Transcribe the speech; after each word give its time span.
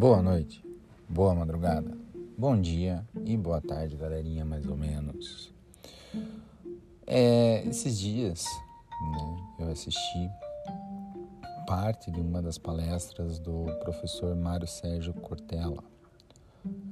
Boa 0.00 0.22
noite, 0.22 0.64
boa 1.06 1.34
madrugada, 1.34 1.94
bom 2.38 2.58
dia 2.58 3.06
e 3.22 3.36
boa 3.36 3.60
tarde, 3.60 3.98
galerinha, 3.98 4.46
mais 4.46 4.66
ou 4.66 4.74
menos. 4.74 5.52
É, 7.06 7.62
esses 7.66 7.98
dias 7.98 8.46
né, 9.02 9.36
eu 9.58 9.70
assisti 9.70 10.30
parte 11.66 12.10
de 12.10 12.18
uma 12.18 12.40
das 12.40 12.56
palestras 12.56 13.38
do 13.38 13.66
professor 13.80 14.34
Mário 14.34 14.66
Sérgio 14.66 15.12
Cortella, 15.12 15.84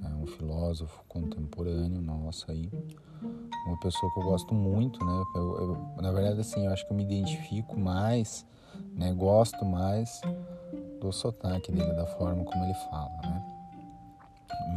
é 0.04 0.09
um 0.09 0.27
filósofo 0.27 1.03
contemporâneo 1.09 2.03
nosso 2.03 2.50
aí, 2.50 2.71
uma 3.67 3.81
pessoa 3.81 4.13
que 4.13 4.21
eu 4.21 4.25
gosto 4.25 4.53
muito, 4.53 5.03
né? 5.03 5.25
Eu, 5.35 5.57
eu, 5.57 6.03
na 6.03 6.13
verdade, 6.13 6.40
assim, 6.40 6.67
eu 6.67 6.72
acho 6.75 6.86
que 6.86 6.93
eu 6.93 6.96
me 6.99 7.04
identifico 7.04 7.81
mais, 7.81 8.45
né? 8.95 9.14
Gosto 9.14 9.64
mais 9.64 10.21
do 11.00 11.12
sotaque 11.12 11.72
dele, 11.72 11.93
da 11.94 12.07
forma 12.07 12.44
como 12.44 12.64
ele 12.64 12.75
fala, 12.75 13.11
né? 13.22 13.54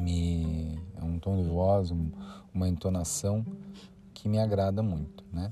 Me, 0.02 0.80
é 1.00 1.04
um 1.04 1.18
tom 1.20 1.42
de 1.42 1.48
voz, 1.48 1.92
um, 1.92 2.12
uma 2.54 2.68
entonação 2.68 3.46
que 4.14 4.30
me 4.30 4.40
agrada 4.40 4.84
muito, 4.84 5.24
né? 5.32 5.52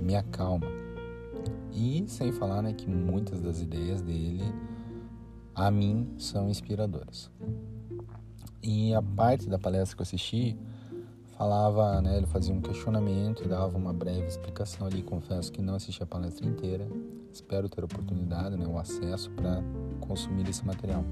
Me 0.00 0.14
acalma. 0.14 0.66
E 1.72 2.04
sem 2.08 2.32
falar, 2.32 2.62
né, 2.62 2.72
que 2.72 2.88
muitas 2.88 3.40
das 3.40 3.60
ideias 3.60 4.00
dele 4.00 4.44
a 5.54 5.70
mim 5.70 6.14
são 6.18 6.48
inspiradoras. 6.48 7.30
E 8.62 8.94
a 8.94 9.02
parte 9.02 9.48
da 9.48 9.58
palestra 9.58 9.96
que 9.96 10.02
eu 10.02 10.04
assisti 10.04 10.58
falava, 11.36 12.00
né, 12.00 12.16
ele 12.16 12.26
fazia 12.26 12.54
um 12.54 12.60
questionamento 12.60 13.44
e 13.44 13.48
dava 13.48 13.76
uma 13.76 13.92
breve 13.92 14.26
explicação 14.26 14.86
ali. 14.86 15.02
Confesso 15.02 15.52
que 15.52 15.62
não 15.62 15.74
assisti 15.74 16.02
a 16.02 16.06
palestra 16.06 16.46
inteira. 16.46 16.86
Espero 17.32 17.68
ter 17.68 17.84
oportunidade, 17.84 18.56
né, 18.56 18.66
o 18.66 18.78
acesso 18.78 19.30
para 19.30 19.62
consumir 20.06 20.48
esse 20.48 20.64
material. 20.64 21.04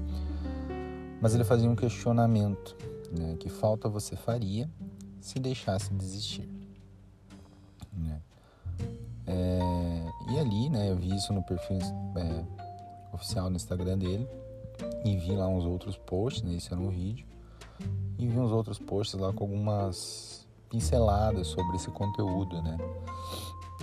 Mas 1.21 1.33
ele 1.33 1.43
fazia 1.43 1.69
um 1.69 1.75
questionamento, 1.75 2.75
né, 3.11 3.35
que 3.39 3.49
falta 3.49 3.87
você 3.87 4.15
faria 4.15 4.69
se 5.19 5.39
deixasse 5.39 5.93
desistir. 5.93 6.47
Né? 7.93 8.21
É, 9.25 10.05
e 10.31 10.39
ali, 10.39 10.69
né, 10.69 10.91
eu 10.91 10.95
vi 10.95 11.15
isso 11.15 11.33
no 11.33 11.43
perfil 11.43 11.79
é, 12.15 12.45
oficial 13.13 13.49
no 13.49 13.55
Instagram 13.55 13.97
dele 13.97 14.27
e 15.03 15.17
vi 15.17 15.31
lá 15.31 15.47
uns 15.47 15.65
outros 15.65 15.97
posts, 15.97 16.43
né, 16.43 16.53
isso 16.53 16.73
era 16.73 16.81
um 16.81 16.89
vídeo 16.89 17.25
e 18.17 18.27
vi 18.27 18.37
uns 18.37 18.51
outros 18.51 18.79
posts 18.79 19.19
lá 19.19 19.31
com 19.33 19.43
algumas 19.43 20.47
pinceladas 20.69 21.47
sobre 21.47 21.75
esse 21.75 21.89
conteúdo, 21.91 22.61
né? 22.61 22.77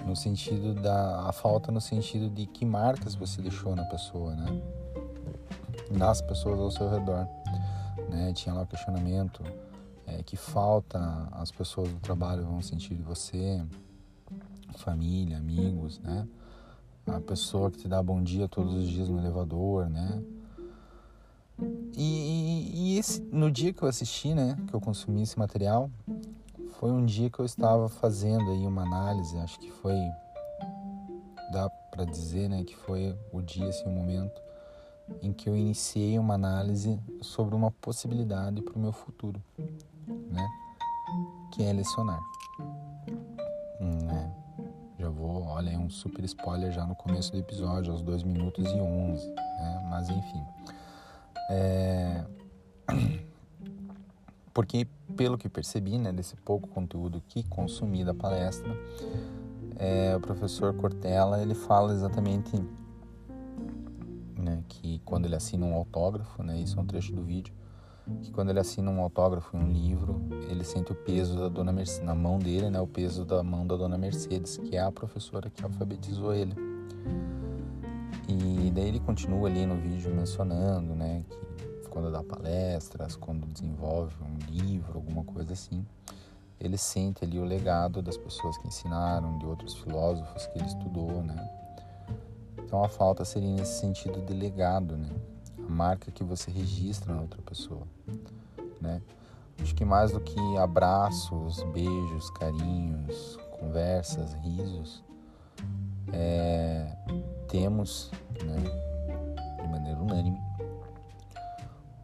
No 0.06 0.16
sentido 0.16 0.74
da 0.74 1.28
a 1.28 1.32
falta 1.32 1.70
no 1.70 1.80
sentido 1.80 2.28
de 2.28 2.46
que 2.46 2.64
marcas 2.64 3.14
você 3.14 3.40
deixou 3.40 3.76
na 3.76 3.84
pessoa, 3.84 4.34
né? 4.34 4.62
Nas 5.96 6.20
pessoas 6.22 6.58
ao 6.58 6.70
seu 6.70 6.90
redor, 6.90 7.28
né? 8.08 8.32
Tinha 8.32 8.54
lá 8.54 8.62
o 8.62 8.66
questionamento 8.66 9.42
é, 10.06 10.22
que 10.22 10.36
falta 10.36 11.28
as 11.32 11.50
pessoas 11.50 11.88
do 11.88 12.00
trabalho 12.00 12.44
vão 12.44 12.60
sentir 12.62 12.94
de 12.94 13.02
você, 13.02 13.62
família, 14.78 15.36
amigos, 15.36 15.98
né? 16.00 16.26
A 17.06 17.20
pessoa 17.20 17.70
que 17.70 17.78
te 17.78 17.88
dá 17.88 18.02
bom 18.02 18.22
dia 18.22 18.48
todos 18.48 18.74
os 18.74 18.88
dias 18.88 19.08
no 19.08 19.18
elevador, 19.18 19.88
né? 19.88 20.22
E, 21.94 22.70
e, 22.74 22.98
esse, 22.98 23.20
no 23.20 23.50
dia 23.50 23.72
que 23.72 23.82
eu 23.82 23.88
assisti, 23.88 24.34
né, 24.34 24.56
que 24.66 24.74
eu 24.74 24.80
consumi 24.80 25.22
esse 25.22 25.38
material, 25.38 25.90
foi 26.78 26.90
um 26.90 27.04
dia 27.04 27.30
que 27.30 27.38
eu 27.38 27.44
estava 27.44 27.88
fazendo 27.88 28.50
aí 28.50 28.66
uma 28.66 28.82
análise, 28.82 29.36
acho 29.38 29.60
que 29.60 29.70
foi, 29.70 29.94
dá 31.52 31.68
para 31.90 32.04
dizer, 32.04 32.48
né, 32.48 32.64
que 32.64 32.74
foi 32.74 33.16
o 33.32 33.40
dia, 33.42 33.68
assim, 33.68 33.84
o 33.84 33.90
momento 33.90 34.40
em 35.22 35.32
que 35.32 35.48
eu 35.48 35.56
iniciei 35.56 36.18
uma 36.18 36.34
análise 36.34 36.98
sobre 37.20 37.54
uma 37.54 37.70
possibilidade 37.70 38.62
para 38.62 38.74
o 38.74 38.78
meu 38.78 38.92
futuro, 38.92 39.40
né, 40.06 40.48
que 41.52 41.62
é 41.62 41.72
lecionar. 41.72 42.20
Hum, 43.80 44.04
né? 44.04 44.32
Já 44.98 45.08
vou, 45.08 45.42
olha, 45.42 45.70
é 45.70 45.78
um 45.78 45.90
super 45.90 46.24
spoiler 46.24 46.70
já 46.70 46.86
no 46.86 46.94
começo 46.94 47.32
do 47.32 47.38
episódio, 47.38 47.92
aos 47.92 48.02
2 48.02 48.22
minutos 48.22 48.64
e 48.64 48.80
11, 48.80 49.28
né, 49.28 49.86
mas 49.90 50.08
enfim. 50.08 50.42
É... 51.50 52.24
Porque, 54.54 54.86
pelo 55.16 55.38
que 55.38 55.48
percebi, 55.48 55.98
né, 55.98 56.12
desse 56.12 56.36
pouco 56.36 56.68
conteúdo 56.68 57.22
que 57.26 57.42
consumi 57.44 58.04
da 58.04 58.12
palestra, 58.12 58.70
é, 59.76 60.14
o 60.14 60.20
professor 60.20 60.74
Cortella 60.74 61.40
ele 61.40 61.54
fala 61.54 61.92
exatamente 61.92 62.62
né, 64.42 64.62
que 64.68 65.00
quando 65.04 65.26
ele 65.26 65.36
assina 65.36 65.64
um 65.64 65.74
autógrafo, 65.74 66.42
né, 66.42 66.58
isso 66.60 66.78
é 66.78 66.82
um 66.82 66.86
trecho 66.86 67.12
do 67.12 67.22
vídeo, 67.22 67.54
que 68.22 68.32
quando 68.32 68.50
ele 68.50 68.58
assina 68.58 68.90
um 68.90 69.00
autógrafo 69.00 69.56
em 69.56 69.60
um 69.60 69.70
livro, 69.70 70.20
ele 70.50 70.64
sente 70.64 70.92
o 70.92 70.94
peso 70.94 71.38
da 71.38 71.48
dona 71.48 71.72
Mercedes, 71.72 72.04
na 72.04 72.14
mão 72.14 72.38
dele, 72.38 72.68
né, 72.68 72.80
o 72.80 72.86
peso 72.86 73.24
da 73.24 73.42
mão 73.42 73.66
da 73.66 73.76
dona 73.76 73.96
Mercedes, 73.96 74.56
que 74.56 74.76
é 74.76 74.80
a 74.80 74.90
professora 74.90 75.48
que 75.48 75.64
alfabetizou 75.64 76.34
ele. 76.34 76.54
E 78.28 78.70
daí 78.70 78.88
ele 78.88 79.00
continua 79.00 79.48
ali 79.48 79.66
no 79.66 79.76
vídeo 79.76 80.14
mencionando, 80.14 80.94
né, 80.94 81.24
que 81.28 81.88
quando 81.88 82.10
dá 82.10 82.22
palestras, 82.22 83.14
quando 83.16 83.46
desenvolve 83.46 84.16
um 84.22 84.50
livro, 84.50 84.94
alguma 84.96 85.22
coisa 85.24 85.52
assim, 85.52 85.84
ele 86.58 86.78
sente 86.78 87.24
ali 87.24 87.38
o 87.38 87.44
legado 87.44 88.00
das 88.00 88.16
pessoas 88.16 88.56
que 88.58 88.68
ensinaram, 88.68 89.38
de 89.38 89.46
outros 89.46 89.74
filósofos 89.74 90.46
que 90.46 90.58
ele 90.58 90.66
estudou, 90.66 91.22
né? 91.22 91.61
Então 92.72 92.82
a 92.82 92.88
falta 92.88 93.22
seria 93.22 93.50
nesse 93.50 93.80
sentido 93.80 94.22
de 94.22 94.32
legado, 94.32 94.96
né? 94.96 95.10
A 95.58 95.70
marca 95.70 96.10
que 96.10 96.24
você 96.24 96.50
registra 96.50 97.12
na 97.12 97.20
outra 97.20 97.42
pessoa, 97.42 97.86
né? 98.80 99.02
Acho 99.60 99.74
que 99.74 99.84
mais 99.84 100.12
do 100.12 100.20
que 100.20 100.40
abraços, 100.56 101.62
beijos, 101.64 102.30
carinhos, 102.30 103.38
conversas, 103.60 104.32
risos, 104.36 105.04
é, 106.14 106.96
temos, 107.46 108.10
né, 108.42 108.56
de 109.62 109.68
maneira 109.68 110.00
unânime, 110.00 110.40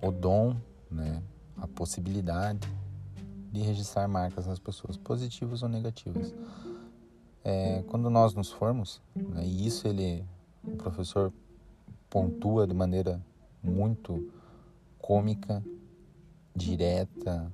o 0.02 0.10
dom, 0.10 0.54
né, 0.90 1.22
a 1.56 1.66
possibilidade 1.66 2.68
de 3.50 3.62
registrar 3.62 4.06
marcas 4.06 4.46
nas 4.46 4.58
pessoas, 4.58 4.98
positivas 4.98 5.62
ou 5.62 5.68
negativas. 5.70 6.34
É, 7.42 7.82
quando 7.88 8.10
nós 8.10 8.34
nos 8.34 8.52
formos, 8.52 9.00
né, 9.16 9.46
e 9.46 9.66
isso 9.66 9.88
ele, 9.88 10.26
o 10.72 10.76
professor 10.76 11.32
pontua 12.08 12.66
de 12.66 12.74
maneira 12.74 13.20
muito 13.62 14.32
cômica, 14.98 15.62
direta 16.54 17.52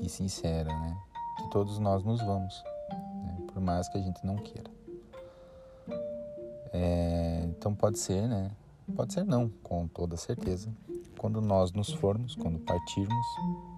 e 0.00 0.08
sincera, 0.08 0.68
né, 0.68 0.96
que 1.38 1.50
todos 1.50 1.78
nós 1.78 2.04
nos 2.04 2.20
vamos, 2.20 2.62
né, 2.90 3.38
por 3.48 3.60
mais 3.60 3.88
que 3.88 3.98
a 3.98 4.00
gente 4.00 4.24
não 4.24 4.36
queira. 4.36 4.70
É, 6.72 7.42
então 7.46 7.74
pode 7.74 7.98
ser, 7.98 8.28
né? 8.28 8.50
Pode 8.94 9.12
ser 9.12 9.24
não, 9.24 9.48
com 9.62 9.88
toda 9.88 10.16
certeza. 10.16 10.72
Quando 11.18 11.40
nós 11.40 11.72
nos 11.72 11.92
formos, 11.92 12.34
quando 12.34 12.58
partirmos 12.60 13.26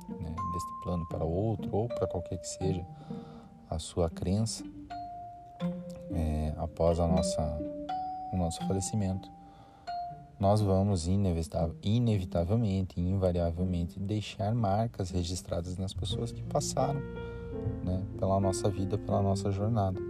né, 0.08 0.34
deste 0.52 0.82
plano 0.82 1.06
para 1.08 1.24
outro 1.24 1.74
ou 1.74 1.88
para 1.88 2.06
qualquer 2.06 2.38
que 2.38 2.46
seja 2.46 2.86
a 3.68 3.78
sua 3.78 4.10
crença, 4.10 4.64
é, 6.12 6.54
após 6.56 7.00
a 7.00 7.06
nossa, 7.06 7.42
o 8.32 8.36
nosso 8.36 8.58
falecimento, 8.66 9.30
nós 10.40 10.60
vamos 10.60 11.06
inevitavelmente, 11.06 13.00
invariavelmente 13.00 14.00
deixar 14.00 14.54
marcas 14.54 15.10
registradas 15.10 15.76
nas 15.76 15.94
pessoas 15.94 16.32
que 16.32 16.42
passaram 16.42 17.00
né, 17.84 18.02
pela 18.18 18.40
nossa 18.40 18.68
vida, 18.68 18.98
pela 18.98 19.22
nossa 19.22 19.50
jornada 19.50 20.00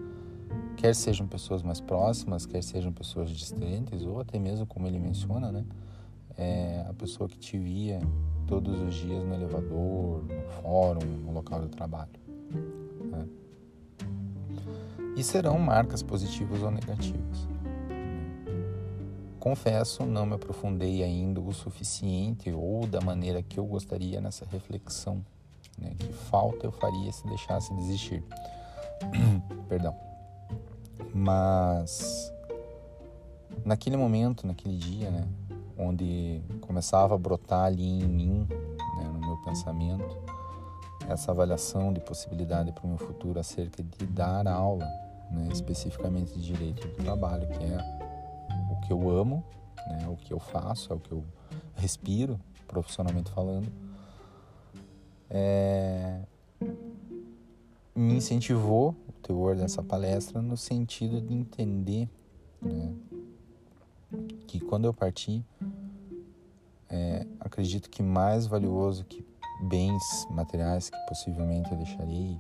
quer 0.77 0.95
sejam 0.95 1.27
pessoas 1.27 1.63
mais 1.63 1.81
próximas, 1.81 2.47
quer 2.47 2.63
sejam 2.63 2.93
pessoas 2.93 3.31
distantes, 3.31 4.03
ou 4.03 4.21
até 4.21 4.39
mesmo, 4.39 4.67
como 4.67 4.87
ele 4.87 4.99
menciona, 4.99 5.53
né, 5.53 5.65
é 6.37 6.85
a 6.89 6.93
pessoa 6.95 7.29
que 7.29 7.39
te 7.39 7.59
via 7.59 8.01
todos 8.47 8.81
os 8.81 8.95
dias 8.95 9.25
no 9.25 9.35
elevador, 9.35 10.25
no 10.25 10.51
fórum, 10.61 11.07
no 11.07 11.33
local 11.33 11.61
do 11.61 11.69
trabalho. 11.69 12.11
Né? 13.11 13.29
E 15.17 15.23
serão 15.23 15.59
marcas 15.59 16.03
positivas 16.03 16.63
ou 16.63 16.71
negativas. 16.71 17.52
Confesso, 19.43 20.07
não 20.07 20.25
me 20.25 20.35
aprofundei 20.35 21.03
ainda 21.03 21.41
o 21.41 21.53
suficiente 21.53 22.53
ou 22.53 22.87
da 22.87 23.01
maneira 23.01 23.43
que 23.43 23.59
eu 23.59 23.67
gostaria 23.67 24.21
nessa 24.21 24.45
reflexão. 24.45 25.21
Né? 25.77 25.93
Que 25.99 26.13
falta 26.13 26.65
eu 26.65 26.71
faria 26.71 27.11
se 27.11 27.27
deixasse 27.27 27.75
desistir. 27.75 28.23
Perdão. 29.69 29.97
Mas 31.13 32.33
naquele 33.65 33.97
momento, 33.97 34.47
naquele 34.47 34.77
dia, 34.77 35.11
né, 35.11 35.27
onde 35.77 36.41
começava 36.61 37.17
a 37.17 37.19
brotar 37.19 37.65
ali 37.65 37.83
em 37.83 38.07
mim, 38.07 38.47
né, 38.49 39.09
no 39.13 39.19
meu 39.19 39.37
pensamento, 39.39 40.19
essa 41.09 41.33
avaliação 41.33 41.93
de 41.93 41.99
possibilidade 41.99 42.71
para 42.71 42.85
o 42.85 42.89
meu 42.89 42.99
futuro 42.99 43.41
acerca 43.41 43.83
de 43.83 44.07
dar 44.07 44.47
aula, 44.47 44.87
né, 45.33 45.49
especificamente 45.51 46.33
de 46.33 46.45
direito 46.45 46.87
do 46.87 46.95
trabalho, 47.03 47.49
que 47.49 47.65
é 47.65 48.02
que 48.87 48.93
eu 48.93 49.11
amo, 49.11 49.45
né, 49.89 50.07
o 50.09 50.17
que 50.17 50.33
eu 50.33 50.39
faço, 50.39 50.93
é 50.93 50.97
o 50.97 51.01
que 51.01 51.13
eu 51.13 51.25
respiro 51.75 52.39
profissionalmente 52.67 53.31
falando, 53.31 53.71
é, 55.29 56.23
me 57.95 58.15
incentivou 58.15 58.95
o 59.09 59.13
teor 59.13 59.57
dessa 59.57 59.83
palestra 59.83 60.41
no 60.41 60.57
sentido 60.57 61.21
de 61.21 61.35
entender 61.35 62.09
né, 62.61 62.95
que 64.47 64.61
quando 64.61 64.87
eu 64.87 64.95
parti, 64.95 65.45
é, 66.89 67.27
acredito 67.41 67.89
que 67.89 68.03
mais 68.03 68.47
valioso 68.47 69.05
que 69.05 69.25
bens 69.69 70.27
materiais 70.31 70.91
que 70.91 70.99
possivelmente 71.07 71.71
eu 71.71 71.77
deixarei 71.79 72.39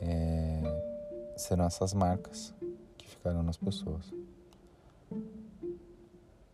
é, 0.00 1.34
serão 1.36 1.64
essas 1.64 1.94
marcas 1.94 2.52
que 2.98 3.08
ficarão 3.08 3.42
nas 3.42 3.56
pessoas. 3.56 4.12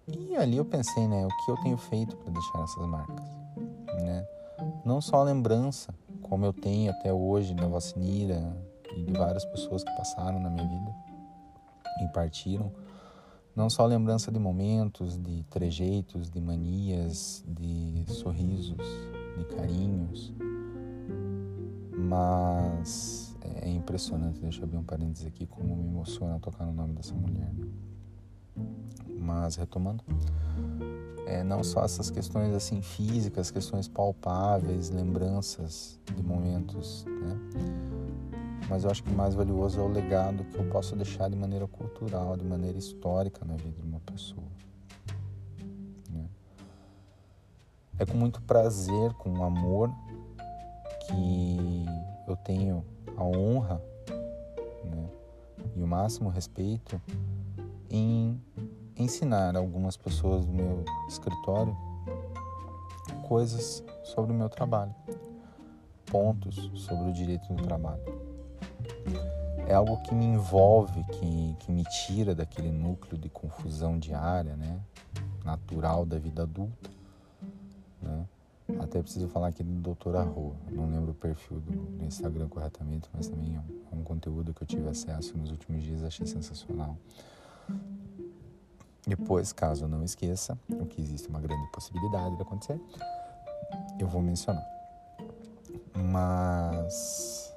E 0.09 0.37
ali 0.37 0.57
eu 0.57 0.65
pensei, 0.65 1.07
né, 1.07 1.27
o 1.27 1.29
que 1.29 1.51
eu 1.51 1.57
tenho 1.59 1.77
feito 1.77 2.17
para 2.17 2.33
deixar 2.33 2.63
essas 2.63 2.87
marcas, 2.87 3.27
né? 4.01 4.27
Não 4.85 5.01
só 5.01 5.17
a 5.17 5.25
lembrança, 5.25 5.95
como 6.23 6.45
eu 6.45 6.53
tenho 6.53 6.91
até 6.91 7.13
hoje 7.13 7.55
da 7.55 7.67
Vacinira 7.67 8.57
e 8.97 9.03
de 9.05 9.13
várias 9.13 9.45
pessoas 9.45 9.85
que 9.85 9.91
passaram 9.97 10.41
na 10.41 10.51
minha 10.51 10.67
vida 10.67 10.95
e 12.03 12.09
partiram, 12.09 12.73
não 13.55 13.69
só 13.69 13.83
a 13.83 13.87
lembrança 13.87 14.31
de 14.31 14.39
momentos, 14.39 15.17
de 15.17 15.43
trejeitos, 15.51 16.31
de 16.31 16.41
manias, 16.41 17.45
de 17.47 18.05
sorrisos, 18.07 18.77
de 19.37 19.45
carinhos, 19.57 20.33
mas 21.93 23.37
é 23.63 23.69
impressionante, 23.69 24.41
deixa 24.41 24.61
eu 24.61 24.65
abrir 24.65 24.79
um 24.79 24.85
parênteses 24.85 25.27
aqui, 25.27 25.47
como 25.47 25.77
me 25.77 25.89
emociona 25.89 26.39
tocar 26.39 26.65
no 26.65 26.73
nome 26.73 26.95
dessa 26.95 27.15
mulher. 27.15 27.53
Né? 27.53 27.88
Mas 29.19 29.57
retomando, 29.57 30.03
é, 31.27 31.43
não 31.43 31.63
só 31.63 31.85
essas 31.85 32.11
questões 32.11 32.55
assim 32.55 32.81
físicas, 32.81 33.51
questões 33.51 33.87
palpáveis, 33.87 34.91
lembranças 34.91 35.99
de 36.17 36.23
momentos, 36.23 37.05
né? 37.05 37.37
Mas 38.69 38.85
eu 38.85 38.91
acho 38.91 39.03
que 39.03 39.11
mais 39.11 39.35
valioso 39.35 39.81
é 39.81 39.83
o 39.83 39.89
legado 39.89 40.45
que 40.45 40.59
eu 40.59 40.65
posso 40.69 40.95
deixar 40.95 41.31
de 41.31 41.37
maneira 41.37 41.67
cultural, 41.67 42.37
de 42.37 42.45
maneira 42.45 42.77
histórica 42.77 43.45
na 43.45 43.57
vida 43.57 43.81
de 43.81 43.87
uma 43.87 44.01
pessoa. 44.01 44.47
Né? 46.11 46.27
É 47.99 48.05
com 48.05 48.17
muito 48.17 48.43
prazer, 48.43 49.13
com 49.15 49.43
amor, 49.43 49.91
que 51.07 51.87
eu 52.27 52.37
tenho 52.37 52.85
a 53.17 53.25
honra 53.25 53.83
né, 54.85 55.09
e 55.75 55.83
o 55.83 55.87
máximo 55.87 56.29
respeito 56.29 57.01
em 57.91 58.41
ensinar 58.97 59.57
algumas 59.57 59.97
pessoas 59.97 60.45
do 60.45 60.53
meu 60.53 60.85
escritório 61.09 61.77
coisas 63.29 63.85
sobre 64.03 64.33
o 64.33 64.35
meu 64.35 64.49
trabalho, 64.49 64.95
pontos 66.07 66.71
sobre 66.75 67.11
o 67.11 67.13
direito 67.13 67.53
do 67.53 67.63
trabalho. 67.63 68.03
É 69.67 69.75
algo 69.75 70.01
que 70.03 70.15
me 70.15 70.25
envolve, 70.25 71.05
que, 71.05 71.57
que 71.61 71.71
me 71.71 71.85
tira 71.85 72.35
daquele 72.35 72.71
núcleo 72.71 73.19
de 73.19 73.29
confusão 73.29 73.99
diária, 73.99 74.57
né? 74.57 74.81
natural 75.45 76.07
da 76.07 76.19
vida 76.19 76.43
adulta. 76.43 76.91
Né? 78.01 78.27
Até 78.81 79.01
preciso 79.01 79.29
falar 79.29 79.49
aqui 79.49 79.63
do 79.63 79.95
Dr. 79.95 80.17
Arro, 80.17 80.57
não 80.71 80.91
lembro 80.91 81.13
o 81.13 81.15
perfil 81.15 81.61
do, 81.61 81.73
do 81.73 82.05
Instagram 82.05 82.49
corretamente, 82.49 83.09
mas 83.15 83.29
também 83.29 83.57
é 83.57 83.59
um, 83.59 83.83
é 83.93 83.95
um 83.95 84.03
conteúdo 84.03 84.53
que 84.53 84.63
eu 84.63 84.67
tive 84.67 84.89
acesso 84.89 85.37
nos 85.37 85.51
últimos 85.51 85.83
dias, 85.83 86.03
achei 86.03 86.27
sensacional. 86.27 86.97
Depois, 89.07 89.53
caso 89.53 89.85
eu 89.85 89.89
não 89.89 90.05
esqueça, 90.05 90.59
o 90.69 90.85
que 90.85 91.01
existe 91.01 91.29
uma 91.29 91.41
grande 91.41 91.67
possibilidade 91.73 92.37
de 92.37 92.43
acontecer, 92.43 92.81
eu 93.99 94.07
vou 94.07 94.21
mencionar. 94.21 94.67
Mas 95.95 97.55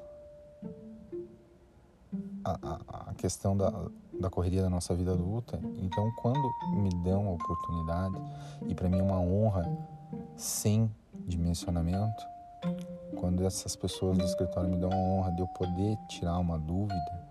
a, 2.43 2.57
a, 2.61 3.09
a 3.11 3.13
questão 3.15 3.55
da, 3.55 3.69
da 4.19 4.29
correria 4.29 4.61
da 4.61 4.69
nossa 4.69 4.95
vida 4.95 5.11
adulta, 5.11 5.59
então 5.81 6.11
quando 6.21 6.49
me 6.73 6.89
dão 7.03 7.27
a 7.27 7.31
oportunidade, 7.31 8.15
e 8.67 8.75
para 8.75 8.89
mim 8.89 8.99
é 8.99 9.03
uma 9.03 9.19
honra 9.19 9.65
sem 10.37 10.89
dimensionamento, 11.27 12.25
quando 13.19 13.45
essas 13.45 13.75
pessoas 13.75 14.17
do 14.17 14.23
escritório 14.23 14.69
me 14.69 14.77
dão 14.77 14.91
a 14.91 14.95
honra 14.95 15.31
de 15.31 15.41
eu 15.41 15.47
poder 15.47 15.97
tirar 16.07 16.37
uma 16.39 16.57
dúvida, 16.57 17.29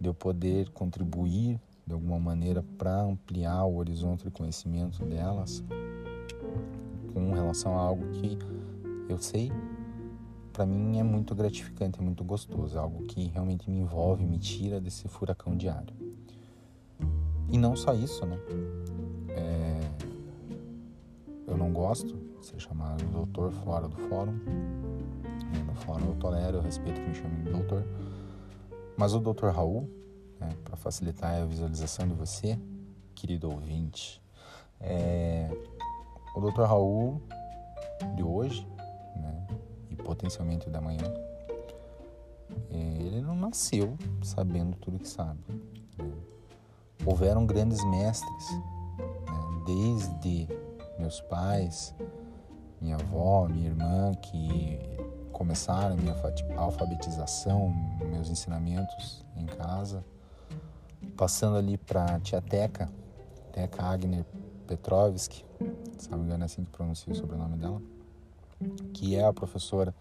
de 0.00 0.08
eu 0.08 0.14
poder 0.14 0.70
contribuir 0.70 1.60
de 1.88 1.94
alguma 1.94 2.18
maneira 2.20 2.62
para 2.76 3.02
ampliar 3.02 3.64
o 3.64 3.76
horizonte 3.76 4.24
de 4.24 4.30
conhecimento 4.30 5.04
delas 5.04 5.64
com 7.12 7.32
relação 7.32 7.76
a 7.76 7.82
algo 7.82 8.06
que 8.12 8.38
eu 9.08 9.18
sei 9.18 9.50
para 10.58 10.66
mim 10.66 10.98
é 10.98 11.04
muito 11.04 11.36
gratificante, 11.36 12.00
é 12.00 12.02
muito 12.02 12.24
gostoso, 12.24 12.76
é 12.76 12.80
algo 12.80 13.04
que 13.04 13.28
realmente 13.28 13.70
me 13.70 13.78
envolve, 13.78 14.26
me 14.26 14.38
tira 14.38 14.80
desse 14.80 15.06
furacão 15.06 15.56
diário. 15.56 15.94
E 17.48 17.56
não 17.56 17.76
só 17.76 17.94
isso, 17.94 18.26
né? 18.26 18.36
É... 19.28 19.80
Eu 21.46 21.56
não 21.56 21.72
gosto 21.72 22.12
de 22.12 22.44
ser 22.44 22.58
chamado 22.58 23.04
de 23.04 23.06
doutor 23.12 23.52
fora 23.52 23.86
do 23.86 23.96
fórum. 24.08 24.32
No 25.64 25.74
fórum 25.76 26.06
eu 26.06 26.16
tolero, 26.16 26.56
eu 26.56 26.60
respeito 26.60 27.00
que 27.00 27.08
me 27.08 27.14
chamem 27.14 27.44
de 27.44 27.52
doutor. 27.52 27.86
Mas 28.96 29.14
o 29.14 29.20
doutor 29.20 29.52
Raul, 29.52 29.88
né, 30.40 30.56
para 30.64 30.76
facilitar 30.76 31.40
a 31.40 31.44
visualização 31.44 32.06
de 32.06 32.14
você, 32.14 32.58
querido 33.14 33.50
ouvinte. 33.50 34.22
É, 34.80 35.50
o 36.34 36.40
Dr. 36.40 36.62
Raul 36.62 37.20
de 38.14 38.22
hoje, 38.22 38.66
né, 39.16 39.46
e 39.90 39.96
potencialmente 39.96 40.70
da 40.70 40.80
manhã, 40.80 41.12
ele 42.70 43.20
não 43.20 43.34
nasceu 43.34 43.96
sabendo 44.22 44.76
tudo 44.76 44.98
que 44.98 45.08
sabe. 45.08 45.38
Né. 45.48 46.12
Houveram 47.04 47.46
grandes 47.46 47.82
mestres, 47.84 48.50
né, 48.50 49.62
desde 49.66 50.48
meus 50.98 51.20
pais, 51.22 51.94
minha 52.80 52.96
avó, 52.96 53.48
minha 53.48 53.68
irmã, 53.68 54.14
que 54.14 54.78
começaram 55.32 55.96
minha 55.96 56.14
alfabetização, 56.56 57.70
meus 58.10 58.28
ensinamentos 58.28 59.24
em 59.36 59.46
casa 59.46 60.04
passando 61.16 61.56
ali 61.56 61.76
para 61.76 62.18
Tia 62.20 62.40
Teca, 62.40 62.90
Teca 63.52 63.82
Agner 63.84 64.24
Petrovski, 64.66 65.44
se 65.98 66.10
não 66.10 66.18
me 66.18 66.24
engano 66.24 66.44
é 66.44 66.46
assim 66.46 66.64
que 66.64 66.70
pronuncia 66.70 67.12
o 67.12 67.16
sobrenome 67.16 67.56
dela, 67.56 67.82
que 68.92 69.16
é 69.16 69.24
a 69.24 69.32
professora 69.32 69.94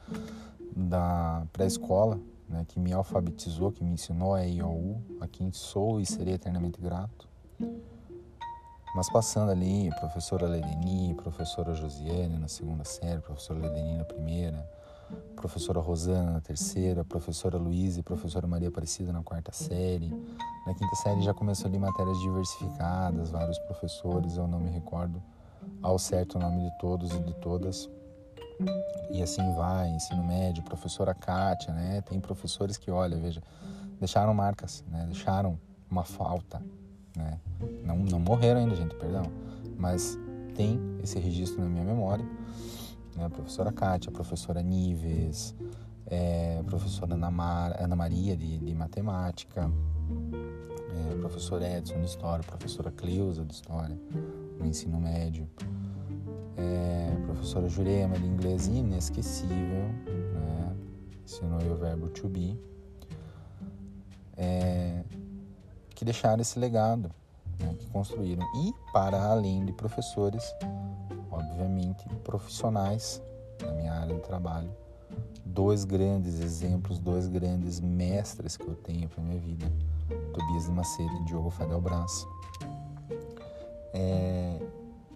da 0.76 1.46
pré-escola, 1.52 2.20
né, 2.48 2.66
que 2.68 2.80
me 2.80 2.94
alfabetizou, 2.94 3.72
que 3.72 3.84
me 3.84 3.92
ensinou 3.92 4.34
a 4.34 4.42
IOU, 4.42 5.02
a 5.20 5.28
quem 5.28 5.52
sou 5.52 6.00
e 6.00 6.06
serei 6.06 6.36
eternamente 6.36 6.80
grato. 6.80 7.28
Mas 8.96 9.10
passando 9.12 9.52
ali, 9.52 9.90
professora 10.00 10.48
Ledeni, 10.48 11.14
professora 11.16 11.74
Josiane 11.74 12.38
na 12.38 12.48
segunda 12.48 12.84
série, 12.84 13.22
professora 13.22 13.60
Ledeni 13.60 13.98
na 13.98 14.06
primeira, 14.06 14.68
professora 15.36 15.80
Rosana 15.80 16.32
na 16.32 16.42
terceira, 16.42 17.04
professora 17.06 17.58
Luísa 17.58 18.00
e 18.00 18.04
professora 18.04 18.48
Maria 18.48 18.70
Aparecida 18.70 19.12
na 19.12 19.24
quarta 19.24 19.52
série. 19.52 20.10
Na 20.66 20.74
quinta 20.74 20.96
série 20.96 21.22
já 21.22 21.34
começou 21.34 21.68
ali 21.68 21.78
matérias 21.78 22.20
diversificadas, 22.20 23.30
vários 23.30 23.58
professores, 23.60 24.38
eu 24.38 24.48
não 24.48 24.60
me 24.60 24.70
recordo 24.70 25.22
ao 25.82 25.98
certo 26.00 26.36
o 26.36 26.40
nome 26.40 26.70
de 26.70 26.78
todos 26.80 27.14
e 27.14 27.20
de 27.20 27.34
todas. 27.36 27.90
E 29.12 29.22
assim 29.22 29.54
vai, 29.54 29.90
ensino 29.90 30.24
médio, 30.24 30.64
professora 30.64 31.14
Kátia, 31.14 31.74
né? 31.74 32.02
Tem 32.02 32.20
professores 32.20 32.76
que, 32.76 32.90
olha, 32.90 33.16
veja, 33.18 33.42
deixaram 34.00 34.34
marcas, 34.34 34.84
né? 34.90 35.06
Deixaram 35.06 35.60
uma 35.90 36.04
falta, 36.04 36.62
né? 37.16 37.40
Não, 37.84 37.98
não 37.98 38.20
morreram 38.20 38.60
ainda, 38.60 38.76
gente, 38.76 38.96
perdão. 38.96 39.24
Mas 39.78 40.18
tem 40.56 40.80
esse 41.04 41.20
registro 41.20 41.62
na 41.62 41.70
minha 41.70 41.84
memória 41.84 42.26
né? 43.18 43.26
A 43.26 43.30
professora 43.30 43.72
Kátia, 43.72 44.10
a 44.10 44.14
professora 44.14 44.62
Nives, 44.62 45.56
é, 46.06 46.60
a 46.60 46.64
professora 46.64 47.16
Ana, 47.16 47.32
Mar, 47.32 47.76
Ana 47.80 47.96
Maria 47.96 48.38
de, 48.38 48.60
de 48.60 48.74
Matemática, 48.76 49.70
é, 51.10 51.16
o 51.16 51.20
professor 51.20 51.62
Edson 51.62 52.00
de 52.00 52.06
História, 52.06 52.44
a 52.48 52.52
professora 52.52 52.92
Cleusa 52.92 53.44
de 53.44 53.54
História, 53.54 53.98
no 54.60 54.66
ensino 54.66 55.00
médio, 55.00 55.50
é, 56.56 57.14
a 57.18 57.26
professora 57.26 57.68
Jurema 57.68 58.18
de 58.18 58.26
Inglês 58.26 58.68
inesquecível, 58.68 59.90
né? 60.34 60.76
ensinou 61.26 61.60
o 61.60 61.76
verbo 61.76 62.10
to 62.10 62.30
be, 62.30 62.58
é, 64.38 65.04
que 65.90 66.06
deixaram 66.06 66.42
esse 66.42 66.58
legado, 66.58 67.12
né? 67.60 67.76
que 67.78 67.88
construíram. 67.88 68.46
E, 68.56 68.74
para 68.94 69.22
além 69.22 69.66
de 69.66 69.74
professores, 69.74 70.44
obviamente, 71.58 72.08
profissionais 72.24 73.22
na 73.62 73.72
minha 73.72 73.94
área 73.94 74.16
de 74.16 74.22
trabalho. 74.22 74.70
Dois 75.44 75.84
grandes 75.84 76.40
exemplos, 76.40 77.00
dois 77.00 77.28
grandes 77.28 77.80
mestres 77.80 78.56
que 78.56 78.68
eu 78.68 78.76
tenho 78.76 79.10
para 79.10 79.24
minha 79.24 79.40
vida: 79.40 79.66
Tobias 80.34 80.66
de 80.66 80.72
Macedo 80.72 81.12
e 81.22 81.26
Diogo 81.26 81.50
Fadel 81.50 81.82
Brás. 81.82 82.28
É, 83.94 84.60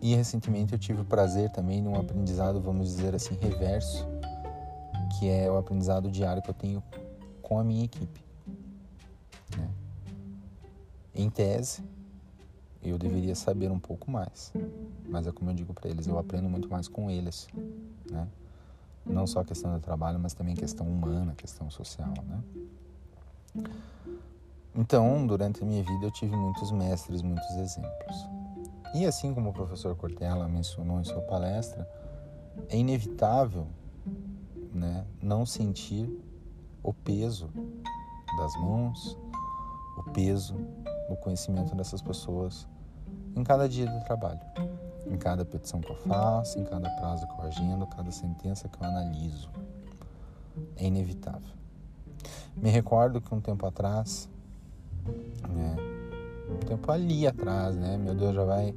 E 0.01 0.15
recentemente 0.15 0.73
eu 0.73 0.79
tive 0.79 1.01
o 1.01 1.05
prazer 1.05 1.51
também 1.51 1.83
de 1.83 1.87
um 1.87 1.95
aprendizado, 1.95 2.59
vamos 2.59 2.87
dizer 2.87 3.13
assim, 3.13 3.37
reverso, 3.39 4.07
que 5.19 5.29
é 5.29 5.51
o 5.51 5.57
aprendizado 5.57 6.09
diário 6.09 6.41
que 6.41 6.49
eu 6.49 6.55
tenho 6.55 6.83
com 7.43 7.59
a 7.59 7.63
minha 7.63 7.85
equipe. 7.85 8.23
Né? 9.55 9.69
Em 11.13 11.29
tese, 11.29 11.83
eu 12.83 12.97
deveria 12.97 13.35
saber 13.35 13.71
um 13.71 13.79
pouco 13.79 14.09
mais, 14.09 14.51
mas 15.07 15.27
é 15.27 15.31
como 15.31 15.51
eu 15.51 15.53
digo 15.53 15.73
para 15.73 15.89
eles, 15.89 16.07
eu 16.07 16.17
aprendo 16.17 16.49
muito 16.49 16.69
mais 16.69 16.87
com 16.87 17.09
eles, 17.09 17.47
né? 18.09 18.27
Não 19.05 19.25
só 19.25 19.41
a 19.41 19.45
questão 19.45 19.73
do 19.73 19.79
trabalho, 19.79 20.19
mas 20.19 20.33
também 20.33 20.55
questão 20.55 20.87
humana, 20.87 21.33
questão 21.35 21.69
social, 21.69 22.13
né? 22.27 23.63
Então, 24.75 25.27
durante 25.27 25.61
a 25.63 25.65
minha 25.65 25.83
vida, 25.83 26.05
eu 26.05 26.11
tive 26.11 26.35
muitos 26.35 26.71
mestres, 26.71 27.21
muitos 27.21 27.49
exemplos. 27.57 28.15
E 28.93 29.05
assim 29.05 29.33
como 29.33 29.49
o 29.49 29.53
professor 29.53 29.95
Cortella 29.95 30.47
mencionou 30.47 30.99
em 30.99 31.03
sua 31.03 31.21
palestra, 31.21 31.87
é 32.69 32.77
inevitável 32.77 33.67
né, 34.73 35.05
não 35.21 35.45
sentir 35.45 36.09
o 36.83 36.93
peso 36.93 37.49
das 38.37 38.55
mãos, 38.55 39.17
o 39.97 40.03
peso 40.11 40.55
do 41.09 41.15
conhecimento 41.17 41.75
dessas 41.75 42.01
pessoas 42.01 42.67
em 43.35 43.43
cada 43.43 43.67
dia 43.67 43.85
do 43.85 44.03
trabalho, 44.05 44.39
em 45.07 45.17
cada 45.17 45.45
petição 45.45 45.81
que 45.81 45.89
eu 45.89 45.95
faço, 45.97 46.59
em 46.59 46.63
cada 46.63 46.89
prazo 46.89 47.27
que 47.27 47.33
eu 47.33 47.41
agendo, 47.45 47.87
cada 47.87 48.11
sentença 48.11 48.67
que 48.67 48.81
eu 48.81 48.87
analiso. 48.87 49.49
É 50.75 50.85
inevitável. 50.85 51.49
Me 52.55 52.69
recordo 52.69 53.21
que 53.21 53.33
um 53.33 53.39
tempo 53.39 53.65
atrás, 53.65 54.29
né, 55.49 55.75
um 56.49 56.57
tempo 56.65 56.91
ali 56.91 57.25
atrás, 57.25 57.75
né? 57.77 57.97
Meu 57.97 58.13
Deus, 58.13 58.35
já 58.35 58.43
vai 58.43 58.75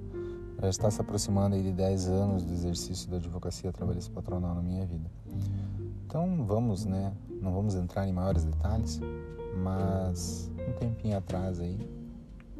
já 0.61 0.68
está 0.68 0.90
se 0.90 1.00
aproximando 1.00 1.56
aí 1.56 1.62
de 1.62 1.73
10 1.73 2.08
anos 2.08 2.44
do 2.44 2.52
exercício 2.52 3.11
da 3.11 3.16
advocacia 3.16 3.73
trabalhista 3.73 4.11
patronal 4.12 4.54
na 4.54 4.62
minha 4.62 4.87
vida. 4.87 5.11
Então 6.06 6.44
vamos, 6.46 6.87
né? 6.87 7.12
Não 7.40 7.52
vamos 7.52 7.75
entrar 7.75 8.06
em 8.08 8.12
maiores 8.12 8.44
detalhes, 8.44 9.00
mas 9.62 10.50
um 10.66 10.73
tempinho 10.73 11.18
atrás 11.18 11.61
aí, 11.61 11.78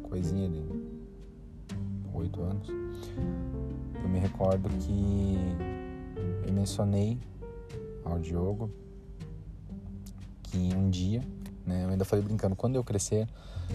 coisinha 0.03 0.49
de 0.49 0.61
oito 2.15 2.41
anos, 2.41 2.67
eu 4.01 4.09
me 4.09 4.19
recordo 4.19 4.69
que 4.69 5.37
eu 6.45 6.53
mencionei 6.53 7.19
ao 8.03 8.19
Diogo 8.19 8.69
que 10.43 10.73
um 10.75 10.89
dia, 10.89 11.21
né, 11.65 11.83
eu 11.83 11.89
ainda 11.89 12.05
falei 12.05 12.23
brincando, 12.23 12.55
quando 12.55 12.75
eu 12.75 12.83
crescer, 12.83 13.27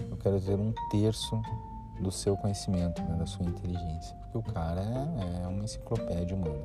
eu 0.09 0.17
quero 0.17 0.39
ter 0.39 0.57
um 0.57 0.73
terço 0.89 1.39
do 1.99 2.11
seu 2.11 2.35
conhecimento, 2.35 3.01
né, 3.03 3.15
da 3.17 3.25
sua 3.25 3.45
inteligência, 3.45 4.15
porque 4.15 4.37
o 4.37 4.53
cara 4.53 4.81
é, 4.81 5.43
é 5.43 5.47
uma 5.47 5.63
enciclopédia 5.63 6.35
humana, 6.35 6.63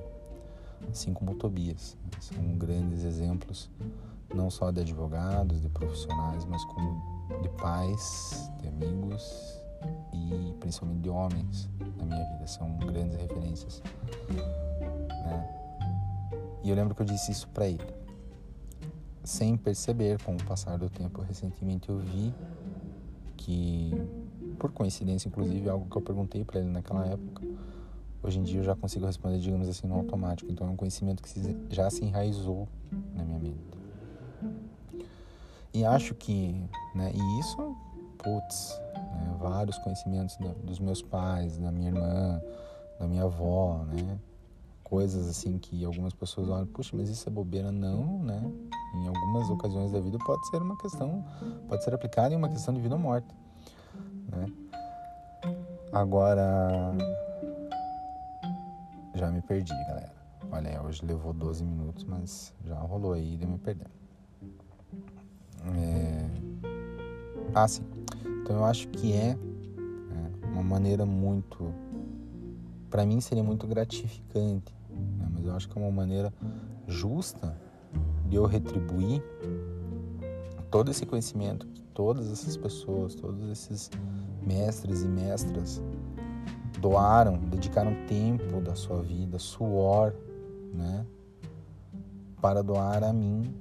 assim 0.91 1.13
como 1.13 1.33
o 1.33 1.35
Tobias. 1.35 1.97
Né, 2.05 2.11
são 2.21 2.57
grandes 2.57 3.05
exemplos, 3.05 3.71
não 4.35 4.51
só 4.51 4.71
de 4.71 4.81
advogados, 4.81 5.61
de 5.61 5.69
profissionais, 5.69 6.45
mas 6.47 6.65
como 6.65 7.17
de 7.43 7.49
pais, 7.51 8.51
de 8.61 8.69
amigos 8.69 9.66
e 10.13 10.55
principalmente 10.61 11.01
de 11.01 11.09
homens 11.09 11.69
na 11.97 12.05
minha 12.05 12.25
vida. 12.33 12.47
São 12.47 12.77
grandes 12.79 13.17
referências. 13.17 13.83
Né? 14.29 15.49
E 16.63 16.71
eu 16.71 16.77
lembro 16.77 16.95
que 16.95 17.03
eu 17.03 17.07
disse 17.07 17.33
isso 17.33 17.49
para 17.49 17.67
ele. 17.67 17.95
Sem 19.25 19.57
perceber, 19.57 20.23
com 20.23 20.35
o 20.35 20.45
passar 20.45 20.79
do 20.79 20.89
tempo, 20.89 21.21
recentemente 21.23 21.89
eu 21.89 21.99
vi 21.99 22.33
que, 23.37 23.93
por 24.59 24.71
coincidência, 24.73 25.29
inclusive, 25.29 25.69
algo 25.69 25.89
que 25.89 25.97
eu 25.97 26.03
perguntei 26.03 26.45
para 26.45 26.61
ele 26.61 26.71
naquela 26.71 27.07
época, 27.07 27.43
hoje 28.23 28.39
em 28.39 28.43
dia 28.43 28.61
eu 28.61 28.65
já 28.65 28.75
consigo 28.75 29.07
responder, 29.07 29.39
digamos 29.39 29.69
assim, 29.69 29.87
no 29.87 29.95
automático. 29.95 30.51
Então 30.51 30.67
é 30.67 30.71
um 30.71 30.77
conhecimento 30.77 31.23
que 31.23 31.57
já 31.71 31.91
se 31.91 32.05
enraizou 32.05 32.69
na 33.15 33.25
minha 33.25 33.39
mente. 33.39 33.77
E 35.73 35.85
acho 35.85 36.15
que, 36.15 36.55
né, 36.95 37.13
e 37.15 37.41
isso, 37.41 37.77
putz, 38.17 38.81
né, 39.17 39.37
vários 39.39 39.79
conhecimentos 39.79 40.37
da, 40.37 40.49
dos 40.65 40.79
meus 40.79 41.03
pais, 41.03 41.59
da 41.59 41.73
minha 41.73 41.89
irmã, 41.89 42.41
da 42.99 43.07
minha 43.07 43.25
avó, 43.25 43.85
né, 43.85 44.19
coisas 44.83 45.29
assim 45.29 45.59
que 45.59 45.85
algumas 45.85 46.15
pessoas 46.15 46.49
olham, 46.49 46.67
puxa, 46.67 46.97
mas 46.97 47.09
isso 47.09 47.29
é 47.29 47.33
bobeira? 47.33 47.73
Não, 47.73 48.23
né? 48.23 48.41
Em 48.95 49.09
algumas 49.09 49.51
ocasiões 49.51 49.91
da 49.91 49.99
vida 49.99 50.17
pode 50.25 50.47
ser 50.49 50.63
uma 50.63 50.79
questão, 50.79 51.25
pode 51.69 51.83
ser 51.83 51.93
aplicada 51.93 52.33
em 52.33 52.37
uma 52.37 52.49
questão 52.49 52.73
de 52.73 52.81
vida 52.81 52.95
ou 52.95 53.01
morte, 53.01 53.35
né? 54.31 54.47
Agora, 55.93 56.93
já 59.15 59.31
me 59.31 59.43
perdi, 59.43 59.73
galera. 59.89 60.13
Olha, 60.53 60.83
hoje 60.83 61.05
levou 61.05 61.33
12 61.33 61.65
minutos, 61.65 62.05
mas 62.05 62.55
já 62.65 62.79
rolou 62.79 63.13
aí 63.13 63.37
de 63.37 63.47
me 63.47 63.59
perder. 63.59 63.89
É... 65.75 66.29
Ah, 67.55 67.67
sim. 67.67 67.96
Então 68.47 68.59
eu 68.59 68.65
acho 68.65 68.87
que 68.87 69.13
é, 69.13 69.31
é 69.31 70.47
uma 70.53 70.63
maneira 70.63 71.05
muito. 71.05 71.75
Para 72.89 73.05
mim 73.05 73.21
seria 73.21 73.43
muito 73.43 73.67
gratificante, 73.67 74.73
né? 74.89 75.29
mas 75.33 75.45
eu 75.45 75.53
acho 75.53 75.69
que 75.69 75.77
é 75.77 75.83
uma 75.83 75.91
maneira 75.91 76.33
justa 76.87 77.59
de 78.29 78.37
eu 78.37 78.47
retribuir 78.47 79.21
todo 80.71 80.93
esse 80.93 81.05
conhecimento 81.05 81.67
que 81.67 81.83
todas 81.93 82.31
essas 82.31 82.57
pessoas, 82.57 83.17
todos 83.17 83.51
esses 83.51 83.91
mestres 84.41 85.03
e 85.03 85.09
mestras 85.09 85.83
doaram, 86.81 87.39
dedicaram 87.39 87.97
tempo 88.07 88.61
da 88.61 88.77
sua 88.77 89.03
vida, 89.03 89.41
suor, 89.41 90.15
né, 90.73 91.05
para 92.41 92.63
doar 92.63 93.03
a 93.03 93.13
mim, 93.13 93.53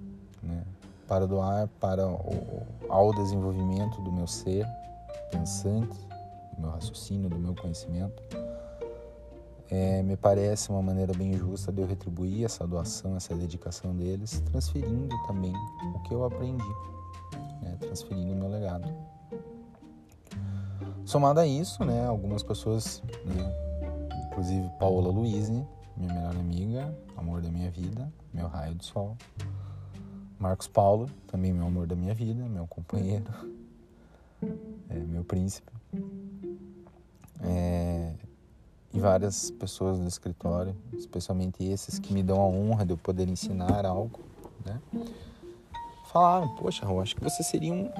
né, 0.43 0.63
para 1.07 1.27
doar 1.27 1.67
para 1.79 2.07
o, 2.07 2.63
ao 2.89 3.13
desenvolvimento 3.13 4.01
do 4.01 4.11
meu 4.11 4.27
ser 4.27 4.65
pensante, 5.31 5.97
do 6.53 6.61
meu 6.61 6.71
raciocínio, 6.71 7.29
do 7.29 7.37
meu 7.37 7.55
conhecimento. 7.55 8.21
É, 9.69 10.03
me 10.03 10.15
parece 10.15 10.69
uma 10.69 10.81
maneira 10.81 11.11
bem 11.13 11.33
justa 11.33 11.71
de 11.71 11.81
eu 11.81 11.87
retribuir 11.87 12.45
essa 12.45 12.67
doação, 12.67 13.15
essa 13.15 13.35
dedicação 13.35 13.95
deles, 13.95 14.39
transferindo 14.51 15.15
também 15.25 15.53
o 15.95 15.99
que 16.03 16.13
eu 16.13 16.23
aprendi, 16.23 16.63
né, 17.61 17.75
transferindo 17.79 18.31
o 18.33 18.35
meu 18.35 18.47
legado. 18.47 18.87
Somado 21.03 21.39
a 21.39 21.47
isso, 21.47 21.83
né, 21.83 22.05
algumas 22.05 22.43
pessoas, 22.43 23.01
né, 23.25 24.27
inclusive 24.27 24.69
Paola 24.79 25.09
Luiz, 25.09 25.49
minha 25.49 25.67
melhor 25.97 26.35
amiga, 26.35 26.97
amor 27.17 27.41
da 27.41 27.49
minha 27.49 27.71
vida, 27.71 28.11
meu 28.33 28.47
raio 28.47 28.75
de 28.75 28.85
sol, 28.85 29.17
Marcos 30.39 30.67
Paulo, 30.67 31.09
também 31.27 31.53
meu 31.53 31.65
amor 31.65 31.87
da 31.87 31.95
minha 31.95 32.13
vida, 32.13 32.43
meu 32.45 32.67
companheiro, 32.67 33.25
é, 34.89 34.95
meu 34.95 35.23
príncipe. 35.23 35.71
É, 37.41 38.13
e 38.93 38.99
várias 38.99 39.51
pessoas 39.51 39.99
do 39.99 40.07
escritório, 40.07 40.75
especialmente 40.93 41.63
esses 41.63 41.99
que 41.99 42.13
me 42.13 42.23
dão 42.23 42.41
a 42.41 42.47
honra 42.47 42.85
de 42.85 42.93
eu 42.93 42.97
poder 42.97 43.27
ensinar 43.27 43.85
algo, 43.85 44.21
né? 44.65 44.81
Falaram, 46.11 46.55
poxa, 46.55 46.85
eu 46.85 47.01
acho 47.01 47.13
que 47.13 47.21
você 47.21 47.43
seria 47.43 47.73
um, 47.73 47.91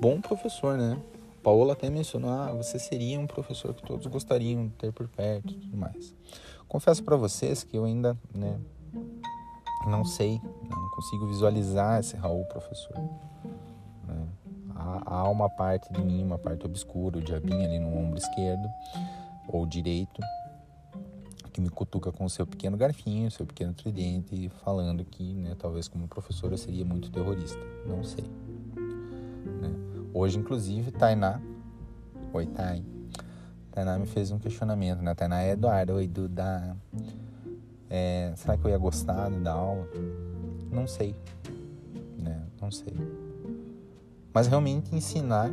bom 0.00 0.20
professor, 0.20 0.78
né? 0.78 0.96
Paola 1.42 1.72
até 1.72 1.90
mencionou, 1.90 2.30
ah, 2.30 2.52
você 2.52 2.78
seria 2.78 3.18
um 3.18 3.26
professor 3.26 3.74
que 3.74 3.82
todos 3.82 4.06
gostariam 4.06 4.68
de 4.68 4.72
ter 4.74 4.92
por 4.92 5.08
perto 5.08 5.52
e 5.52 5.56
tudo 5.56 5.76
mais. 5.76 6.14
Confesso 6.68 7.02
para 7.02 7.16
vocês 7.16 7.64
que 7.64 7.76
eu 7.76 7.84
ainda, 7.84 8.16
né, 8.32 8.58
não 9.86 10.04
sei, 10.04 10.40
não 10.68 10.85
consigo 10.96 11.26
visualizar 11.26 12.00
esse 12.00 12.16
Raul 12.16 12.46
professor. 12.46 12.96
Né? 14.08 14.26
Há, 14.74 15.02
há, 15.04 15.28
uma 15.28 15.48
parte 15.50 15.92
de 15.92 16.00
mim, 16.00 16.22
uma 16.22 16.38
parte 16.38 16.64
obscura, 16.64 17.18
o 17.18 17.22
diabinho 17.22 17.64
ali 17.64 17.78
no 17.78 17.94
ombro 17.94 18.18
esquerdo 18.18 18.66
ou 19.46 19.66
direito, 19.66 20.20
que 21.52 21.60
me 21.60 21.68
cutuca 21.68 22.10
com 22.10 22.24
o 22.24 22.30
seu 22.30 22.46
pequeno 22.46 22.76
garfinho, 22.76 23.30
seu 23.30 23.46
pequeno 23.46 23.74
tridente, 23.74 24.50
falando 24.64 25.04
que, 25.04 25.34
né, 25.34 25.54
talvez 25.58 25.86
como 25.86 26.08
professor 26.08 26.50
eu 26.50 26.58
seria 26.58 26.84
muito 26.84 27.10
terrorista. 27.10 27.60
Não 27.86 28.02
sei. 28.02 28.24
Né? 28.74 29.70
Hoje, 30.14 30.38
inclusive, 30.38 30.90
Tainá, 30.90 31.40
oi 32.32 32.46
Thay, 32.46 32.82
Tainá 33.70 33.98
me 33.98 34.06
fez 34.06 34.30
um 34.30 34.38
questionamento, 34.38 35.02
né? 35.02 35.14
Tainá 35.14 35.42
é 35.42 35.50
Eduardo, 35.50 35.94
oi 35.94 36.06
Duda. 36.06 36.74
É, 37.90 38.32
será 38.34 38.56
que 38.56 38.64
eu 38.64 38.70
ia 38.70 38.78
gostar 38.78 39.30
da 39.30 39.52
aula? 39.52 39.86
Não 40.70 40.86
sei, 40.86 41.14
né? 42.18 42.42
Não 42.60 42.70
sei. 42.70 42.94
Mas 44.32 44.46
realmente 44.46 44.94
ensinar 44.94 45.50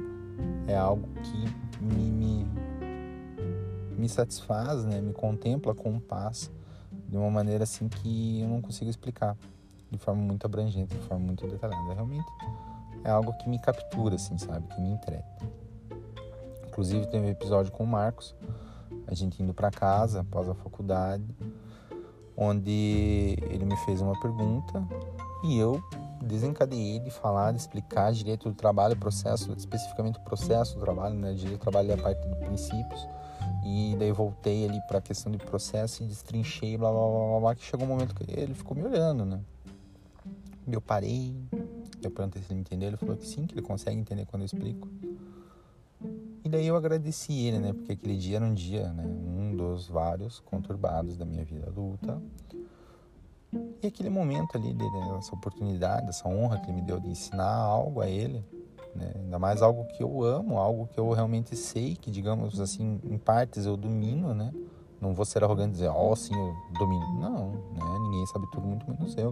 é 0.67 0.75
algo 0.75 1.08
que 1.22 1.84
me, 1.84 2.10
me, 2.12 2.48
me 3.98 4.10
satisfaz, 4.10 4.84
né? 4.86 5.00
Me 5.01 5.13
contempla 5.13 5.74
com 5.74 6.00
paz 6.00 6.51
de 7.08 7.17
uma 7.17 7.29
maneira 7.29 7.63
assim 7.63 7.88
que 7.88 8.41
eu 8.41 8.48
não 8.48 8.62
consigo 8.62 8.89
explicar 8.89 9.38
de 9.91 9.98
forma 9.98 10.22
muito 10.22 10.46
abrangente, 10.46 10.96
de 10.96 11.01
forma 11.03 11.25
muito 11.25 11.48
detalhada. 11.48 11.93
Realmente 11.93 12.27
é 13.03 13.10
algo 13.10 13.34
que 13.38 13.48
me 13.50 13.60
captura, 13.60 14.15
assim, 14.15 14.38
sabe? 14.38 14.67
Que 14.67 14.82
me 14.82 14.89
entrega. 14.89 15.25
Inclusive 16.67 17.05
tem 17.08 17.22
um 17.22 17.29
episódio 17.29 17.72
com 17.72 17.84
o 17.84 17.88
Marcos 17.88 18.36
a 19.08 19.13
gente 19.13 19.41
indo 19.41 19.53
para 19.53 19.70
casa 19.70 20.22
após 20.22 20.50
a 20.50 20.53
faculdade, 20.53 21.24
onde 22.35 23.37
ele 23.49 23.65
me 23.65 23.75
fez 23.85 24.01
uma 24.01 24.19
pergunta 24.19 24.85
e 25.43 25.57
eu 25.57 25.81
desencadeei 26.21 26.99
de 26.99 27.11
falar, 27.11 27.51
de 27.51 27.59
explicar 27.59 28.11
direito 28.13 28.49
do 28.49 28.55
trabalho, 28.55 28.95
processo, 28.95 29.53
especificamente 29.57 30.17
o 30.17 30.21
processo 30.21 30.75
do 30.75 30.79
trabalho, 30.79 31.15
né? 31.15 31.33
Direito 31.33 31.59
do 31.59 31.61
trabalho 31.61 31.91
é 31.91 31.93
a 31.93 31.97
parte 31.97 32.27
de 32.27 32.35
princípios. 32.35 33.07
E 33.65 33.95
daí 33.97 34.11
voltei 34.11 34.65
ali 34.65 34.79
para 34.87 34.99
a 34.99 35.01
questão 35.01 35.31
de 35.31 35.37
processo 35.37 36.03
e 36.03 36.07
destrinchei, 36.07 36.77
blá, 36.77 36.91
blá 36.91 36.99
blá 36.99 37.27
blá 37.27 37.39
blá, 37.39 37.55
que 37.55 37.63
chegou 37.63 37.85
um 37.85 37.89
momento 37.89 38.15
que 38.15 38.23
ele 38.29 38.53
ficou 38.53 38.75
me 38.75 38.83
olhando, 38.83 39.25
né? 39.25 39.39
Eu 40.65 40.79
parei, 40.79 41.35
eu 42.01 42.09
perguntei 42.09 42.41
se 42.41 42.53
ele 42.53 42.61
entendeu, 42.61 42.87
ele 42.87 42.97
falou 42.97 43.17
que 43.17 43.27
sim, 43.27 43.45
que 43.45 43.53
ele 43.53 43.61
consegue 43.61 43.99
entender 43.99 44.25
quando 44.25 44.43
eu 44.43 44.45
explico. 44.45 44.87
E 46.43 46.49
daí 46.49 46.67
eu 46.67 46.75
agradeci 46.75 47.33
ele, 47.33 47.59
né? 47.59 47.73
Porque 47.73 47.93
aquele 47.93 48.17
dia 48.17 48.37
era 48.37 48.45
um 48.45 48.53
dia, 48.53 48.91
né? 48.93 49.03
Um 49.05 49.32
dos 49.53 49.88
vários 49.88 50.39
conturbados 50.39 51.15
da 51.17 51.25
minha 51.25 51.43
vida 51.43 51.67
adulta. 51.67 52.22
E 53.81 53.88
aquele 53.88 54.10
momento 54.10 54.57
ali, 54.57 54.74
né, 54.74 54.86
essa 55.17 55.36
oportunidade, 55.36 56.10
essa 56.10 56.27
honra 56.27 56.60
que 56.60 56.65
ele 56.65 56.74
me 56.74 56.81
deu 56.81 57.00
de 57.00 57.07
ensinar 57.07 57.53
algo 57.53 58.01
a 58.01 58.10
ele, 58.10 58.43
né? 58.95 59.12
ainda 59.15 59.38
mais 59.38 59.62
algo 59.62 59.86
que 59.86 60.01
eu 60.01 60.24
amo, 60.24 60.57
algo 60.57 60.88
que 60.88 61.00
eu 61.00 61.12
realmente 61.12 61.55
sei, 61.55 61.95
que 61.95 62.10
digamos 62.10 62.60
assim, 62.60 63.00
em 63.03 63.17
partes 63.17 63.65
eu 63.65 63.77
domino, 63.77 64.33
né? 64.33 64.51
Não 65.00 65.13
vou 65.13 65.25
ser 65.25 65.43
arrogante 65.43 65.69
e 65.69 65.74
dizer, 65.74 65.89
ó, 65.89 66.12
oh, 66.12 66.15
sim, 66.15 66.33
eu 66.33 66.55
domino. 66.79 67.19
Não, 67.19 67.50
né? 67.51 68.00
Ninguém 68.00 68.25
sabe 68.27 68.50
tudo, 68.51 68.65
muito 68.65 68.89
menos 68.89 69.15
eu. 69.17 69.31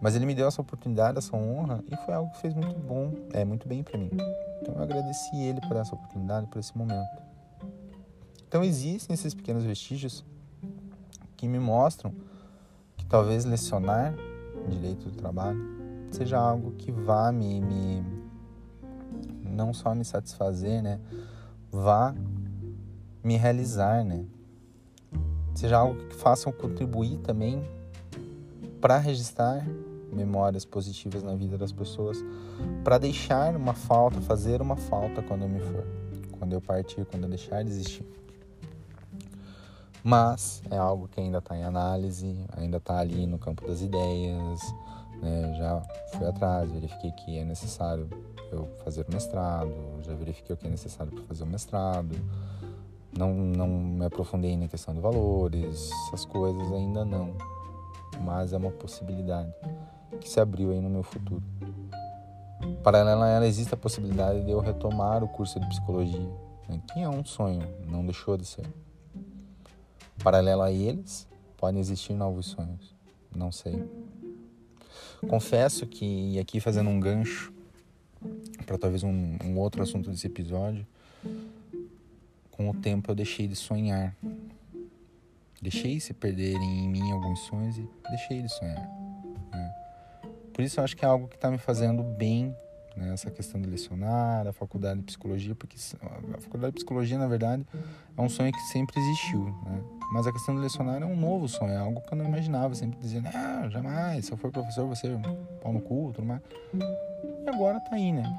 Mas 0.00 0.14
ele 0.14 0.26
me 0.26 0.34
deu 0.34 0.46
essa 0.46 0.60
oportunidade, 0.60 1.18
essa 1.18 1.36
honra, 1.36 1.82
e 1.90 1.96
foi 2.04 2.14
algo 2.14 2.30
que 2.32 2.38
fez 2.38 2.54
muito 2.54 2.78
bom, 2.80 3.12
é 3.32 3.44
muito 3.44 3.68
bem 3.68 3.82
para 3.82 3.98
mim. 3.98 4.10
Então 4.60 4.74
eu 4.74 4.82
agradeci 4.82 5.36
ele 5.36 5.60
por 5.60 5.76
essa 5.76 5.94
oportunidade, 5.94 6.46
por 6.46 6.58
esse 6.58 6.76
momento. 6.76 7.31
Então 8.52 8.62
existem 8.62 9.14
esses 9.14 9.32
pequenos 9.32 9.64
vestígios 9.64 10.22
que 11.38 11.48
me 11.48 11.58
mostram 11.58 12.12
que 12.98 13.06
talvez 13.06 13.46
lecionar 13.46 14.14
direito 14.68 15.08
do 15.08 15.16
trabalho 15.16 15.58
seja 16.10 16.36
algo 16.38 16.72
que 16.72 16.92
vá 16.92 17.32
me, 17.32 17.62
me 17.62 18.04
não 19.42 19.72
só 19.72 19.94
me 19.94 20.04
satisfazer, 20.04 20.82
né, 20.82 21.00
vá 21.70 22.14
me 23.24 23.38
realizar, 23.38 24.04
né, 24.04 24.26
seja 25.54 25.78
algo 25.78 25.98
que 26.08 26.14
faça 26.14 26.52
contribuir 26.52 27.16
também 27.20 27.66
para 28.82 28.98
registrar 28.98 29.66
memórias 30.12 30.66
positivas 30.66 31.22
na 31.22 31.34
vida 31.34 31.56
das 31.56 31.72
pessoas, 31.72 32.18
para 32.84 32.98
deixar 32.98 33.56
uma 33.56 33.72
falta, 33.72 34.20
fazer 34.20 34.60
uma 34.60 34.76
falta 34.76 35.22
quando 35.22 35.40
eu 35.40 35.48
me 35.48 35.60
for, 35.60 35.86
quando 36.32 36.52
eu 36.52 36.60
partir, 36.60 37.06
quando 37.06 37.22
eu 37.22 37.30
deixar 37.30 37.62
de 37.62 37.70
existir. 37.70 38.04
Mas 40.02 40.62
é 40.70 40.76
algo 40.76 41.08
que 41.08 41.20
ainda 41.20 41.38
está 41.38 41.56
em 41.56 41.62
análise, 41.62 42.44
ainda 42.56 42.78
está 42.78 42.98
ali 42.98 43.26
no 43.26 43.38
campo 43.38 43.66
das 43.66 43.82
ideias. 43.82 44.60
Né? 45.20 45.54
Já 45.56 45.82
fui 46.12 46.26
atrás, 46.26 46.70
verifiquei 46.70 47.12
que 47.12 47.38
é 47.38 47.44
necessário 47.44 48.08
eu 48.50 48.68
fazer 48.84 49.06
o 49.08 49.12
mestrado, 49.12 49.72
já 50.02 50.12
verifiquei 50.14 50.54
o 50.54 50.58
que 50.58 50.66
é 50.66 50.70
necessário 50.70 51.12
para 51.12 51.24
fazer 51.24 51.44
o 51.44 51.46
mestrado. 51.46 52.14
Não, 53.16 53.32
não 53.32 53.68
me 53.68 54.04
aprofundei 54.04 54.56
na 54.56 54.68
questão 54.68 54.94
de 54.94 55.00
valores, 55.00 55.90
essas 56.08 56.24
coisas 56.24 56.72
ainda 56.72 57.04
não 57.04 57.34
mas 58.20 58.52
é 58.52 58.56
uma 58.56 58.70
possibilidade 58.70 59.52
que 60.20 60.28
se 60.28 60.40
abriu 60.40 60.70
aí 60.70 60.80
no 60.80 60.88
meu 60.88 61.02
futuro. 61.02 61.42
Paralela 62.82 63.26
a 63.26 63.28
ela, 63.28 63.46
existe 63.46 63.74
a 63.74 63.76
possibilidade 63.76 64.44
de 64.44 64.50
eu 64.50 64.60
retomar 64.60 65.24
o 65.24 65.28
curso 65.28 65.58
de 65.58 65.66
psicologia, 65.68 66.28
né? 66.68 66.80
que 66.92 67.00
é 67.00 67.08
um 67.08 67.24
sonho, 67.24 67.62
não 67.88 68.04
deixou 68.04 68.36
de 68.36 68.44
ser. 68.44 68.66
Paralela 70.22 70.66
a 70.66 70.72
eles, 70.72 71.26
podem 71.56 71.80
existir 71.80 72.14
novos 72.14 72.46
sonhos, 72.46 72.94
não 73.34 73.50
sei. 73.50 73.82
Confesso 75.28 75.86
que, 75.86 76.38
aqui 76.38 76.60
fazendo 76.60 76.90
um 76.90 76.98
gancho 76.98 77.52
para 78.66 78.78
talvez 78.78 79.02
um, 79.02 79.36
um 79.44 79.58
outro 79.58 79.82
assunto 79.82 80.10
desse 80.10 80.26
episódio, 80.26 80.86
com 82.50 82.68
o 82.68 82.74
tempo 82.74 83.10
eu 83.10 83.14
deixei 83.14 83.46
de 83.46 83.56
sonhar 83.56 84.16
Deixei 85.62 86.00
se 86.00 86.12
perderem 86.12 86.84
em 86.84 86.88
mim 86.88 87.12
alguns 87.12 87.38
sonhos 87.42 87.78
e 87.78 87.88
deixei 88.10 88.42
de 88.42 88.48
sonhar. 88.48 88.84
Né? 89.52 89.74
Por 90.52 90.64
isso 90.64 90.80
eu 90.80 90.84
acho 90.84 90.96
que 90.96 91.04
é 91.04 91.08
algo 91.08 91.28
que 91.28 91.36
está 91.36 91.48
me 91.52 91.56
fazendo 91.56 92.02
bem 92.02 92.52
né? 92.96 93.12
essa 93.12 93.30
questão 93.30 93.60
de 93.62 93.70
lecionar, 93.70 94.44
a 94.44 94.52
faculdade 94.52 94.98
de 94.98 95.06
psicologia, 95.06 95.54
porque 95.54 95.76
a 96.34 96.40
faculdade 96.40 96.72
de 96.72 96.78
psicologia, 96.78 97.16
na 97.16 97.28
verdade, 97.28 97.64
é 98.18 98.20
um 98.20 98.28
sonho 98.28 98.52
que 98.52 98.58
sempre 98.72 99.00
existiu. 99.00 99.44
Né? 99.64 99.84
Mas 100.12 100.26
a 100.26 100.32
questão 100.32 100.54
de 100.54 100.60
lecionar 100.60 101.02
é 101.02 101.06
um 101.06 101.16
novo 101.16 101.48
sonho, 101.48 101.72
é 101.72 101.78
algo 101.78 102.02
que 102.02 102.12
eu 102.12 102.18
não 102.18 102.26
imaginava. 102.26 102.74
sempre 102.74 103.00
dizia, 103.00 103.22
ah, 103.34 103.66
jamais, 103.70 104.26
se 104.26 104.32
eu 104.32 104.36
for 104.36 104.52
professor, 104.52 104.86
você 104.86 105.08
pau 105.62 105.72
no 105.72 105.80
cu, 105.80 106.12
tudo 106.14 106.26
mais. 106.26 106.42
E 106.74 107.48
agora 107.48 107.80
tá 107.80 107.96
aí, 107.96 108.12
né? 108.12 108.38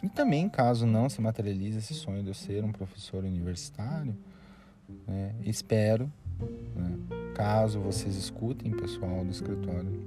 E 0.00 0.08
também, 0.08 0.48
caso 0.48 0.86
não 0.86 1.08
se 1.08 1.20
materialize 1.20 1.78
esse 1.78 1.94
sonho 1.94 2.22
de 2.22 2.28
eu 2.28 2.34
ser 2.34 2.64
um 2.64 2.70
professor 2.70 3.24
universitário, 3.24 4.16
né? 5.04 5.34
Espero, 5.44 6.08
né? 6.76 6.96
caso 7.34 7.80
vocês 7.80 8.14
escutem, 8.14 8.70
pessoal 8.70 9.24
do 9.24 9.32
escritório, 9.32 10.00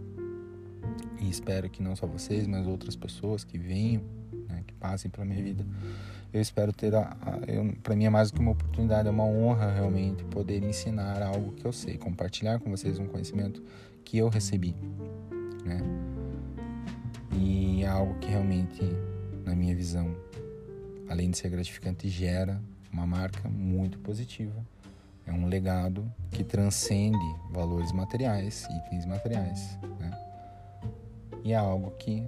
e 1.19 1.29
espero 1.29 1.69
que 1.69 1.83
não 1.83 1.97
só 1.97 2.07
vocês, 2.07 2.47
mas 2.47 2.65
outras 2.65 2.95
pessoas 2.95 3.43
que 3.43 3.57
venham, 3.57 4.03
né? 4.47 4.63
que 4.65 4.73
passem 4.75 5.11
pela 5.11 5.25
minha 5.25 5.43
vida, 5.43 5.65
eu 6.33 6.41
espero 6.41 6.71
ter 6.71 6.93
para 7.83 7.95
mim 7.95 8.05
é 8.05 8.09
mais 8.09 8.31
do 8.31 8.35
que 8.35 8.41
uma 8.41 8.51
oportunidade, 8.51 9.07
é 9.07 9.11
uma 9.11 9.25
honra 9.25 9.71
realmente 9.71 10.23
poder 10.25 10.63
ensinar 10.63 11.21
algo 11.21 11.51
que 11.53 11.65
eu 11.65 11.73
sei, 11.73 11.97
compartilhar 11.97 12.59
com 12.59 12.69
vocês 12.69 12.97
um 12.99 13.05
conhecimento 13.05 13.61
que 14.05 14.17
eu 14.17 14.29
recebi, 14.29 14.75
né? 15.65 15.81
E 17.33 17.83
é 17.83 17.87
algo 17.87 18.17
que 18.19 18.27
realmente, 18.27 18.81
na 19.45 19.55
minha 19.55 19.75
visão, 19.75 20.15
além 21.09 21.31
de 21.31 21.37
ser 21.37 21.49
gratificante, 21.49 22.07
gera 22.07 22.61
uma 22.91 23.05
marca 23.05 23.49
muito 23.49 23.99
positiva. 23.99 24.65
É 25.25 25.31
um 25.31 25.47
legado 25.47 26.11
que 26.31 26.43
transcende 26.43 27.17
valores 27.51 27.91
materiais, 27.91 28.67
itens 28.85 29.05
materiais. 29.05 29.77
Né? 29.99 30.11
E 31.43 31.53
é 31.53 31.55
algo 31.55 31.91
que, 31.91 32.27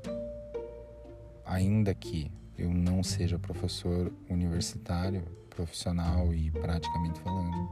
ainda 1.45 1.93
que 1.93 2.31
eu 2.63 2.73
não 2.73 3.03
seja 3.03 3.37
professor 3.37 4.11
universitário, 4.29 5.23
profissional 5.49 6.33
e 6.33 6.49
praticamente 6.49 7.19
falando, 7.19 7.69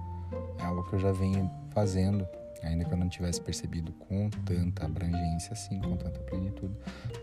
é 0.59 0.63
algo 0.63 0.83
que 0.83 0.93
eu 0.93 0.99
já 0.99 1.11
venho 1.11 1.49
fazendo, 1.71 2.27
ainda 2.61 2.83
que 2.83 2.91
eu 2.91 2.97
não 2.97 3.09
tivesse 3.09 3.41
percebido 3.41 3.91
com 3.93 4.29
tanta 4.45 4.85
abrangência 4.85 5.53
assim, 5.53 5.79
com 5.79 5.95
tanta 5.95 6.19
plenitude, 6.19 6.75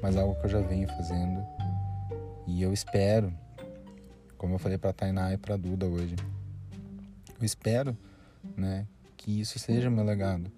mas 0.03 0.17
é 0.17 0.21
algo 0.21 0.35
que 0.37 0.47
eu 0.47 0.51
já 0.51 0.61
venho 0.61 0.89
fazendo 0.89 1.45
e 2.47 2.63
eu 2.63 2.73
espero 2.73 3.33
como 4.39 4.55
eu 4.55 4.59
falei 4.59 4.79
para 4.79 4.93
Tainá 4.93 5.33
e 5.33 5.37
para 5.37 5.57
Duda 5.57 5.85
hoje. 5.85 6.15
Eu 7.39 7.45
espero, 7.45 7.97
né, 8.57 8.87
que 9.17 9.41
isso 9.41 9.59
seja 9.59 9.91
meu 9.91 10.05
legado, 10.05 10.51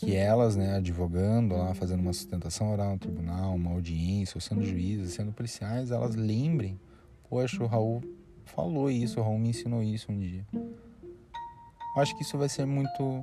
que 0.00 0.16
elas, 0.16 0.56
né, 0.56 0.76
advogando 0.76 1.54
lá, 1.54 1.74
fazendo 1.74 2.00
uma 2.00 2.14
sustentação 2.14 2.72
oral 2.72 2.92
no 2.92 2.98
tribunal, 2.98 3.54
uma 3.54 3.72
audiência, 3.72 4.38
ou 4.38 4.40
sendo 4.40 4.64
juízes, 4.64 5.12
sendo 5.12 5.30
policiais, 5.30 5.90
elas 5.90 6.14
lembrem, 6.14 6.80
poxa, 7.28 7.62
o 7.62 7.66
Raul 7.66 8.02
falou 8.46 8.90
isso, 8.90 9.20
o 9.20 9.22
Raul 9.22 9.38
me 9.38 9.50
ensinou 9.50 9.82
isso 9.82 10.10
um 10.10 10.18
dia. 10.18 10.46
Acho 11.98 12.16
que 12.16 12.22
isso 12.22 12.38
vai 12.38 12.48
ser 12.48 12.64
muito, 12.64 13.22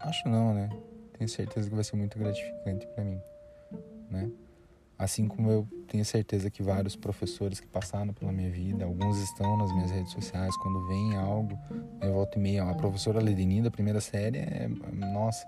acho 0.00 0.26
não, 0.26 0.54
né? 0.54 0.70
Tenho 1.18 1.28
certeza 1.28 1.68
que 1.68 1.74
vai 1.74 1.84
ser 1.84 1.96
muito 1.96 2.18
gratificante 2.18 2.86
para 2.94 3.04
mim, 3.04 3.20
né? 4.10 4.30
Assim 4.98 5.28
como 5.28 5.50
eu 5.50 5.68
tenho 5.86 6.04
certeza 6.04 6.50
que 6.50 6.62
vários 6.62 6.96
professores 6.96 7.60
que 7.60 7.66
passaram 7.66 8.14
pela 8.14 8.32
minha 8.32 8.50
vida, 8.50 8.86
alguns 8.86 9.18
estão 9.18 9.56
nas 9.58 9.70
minhas 9.72 9.90
redes 9.90 10.12
sociais, 10.12 10.56
quando 10.56 10.86
vem 10.88 11.14
algo, 11.14 11.58
eu 12.00 12.07
volto 12.28 12.36
e 12.36 12.38
meia. 12.38 12.64
A 12.64 12.74
professora 12.74 13.20
Ledeni 13.20 13.62
da 13.62 13.70
primeira 13.70 14.00
série 14.00 14.38
é, 14.38 14.68
nossa, 14.92 15.46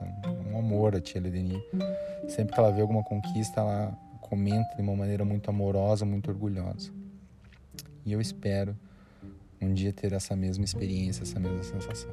um 0.51 0.59
amor 0.59 0.97
a 0.97 1.01
tia 1.01 1.21
Ledeni. 1.21 1.63
Sempre 2.29 2.55
que 2.55 2.61
ela 2.61 2.73
vê 2.73 2.81
alguma 2.81 3.03
conquista, 3.03 3.61
ela 3.61 3.99
comenta 4.21 4.75
de 4.75 4.83
uma 4.83 4.97
maneira 4.97 5.25
muito 5.25 5.49
amorosa, 5.51 6.05
muito 6.07 6.31
orgulhosa. 6.31 6.91
E 8.05 8.13
eu 8.13 8.21
espero 8.21 8.77
um 9.61 9.75
dia 9.75 9.93
ter 9.93 10.13
essa 10.13 10.35
mesma 10.35 10.65
experiência, 10.65 11.23
essa 11.23 11.39
mesma 11.39 11.63
sensação. 11.63 12.11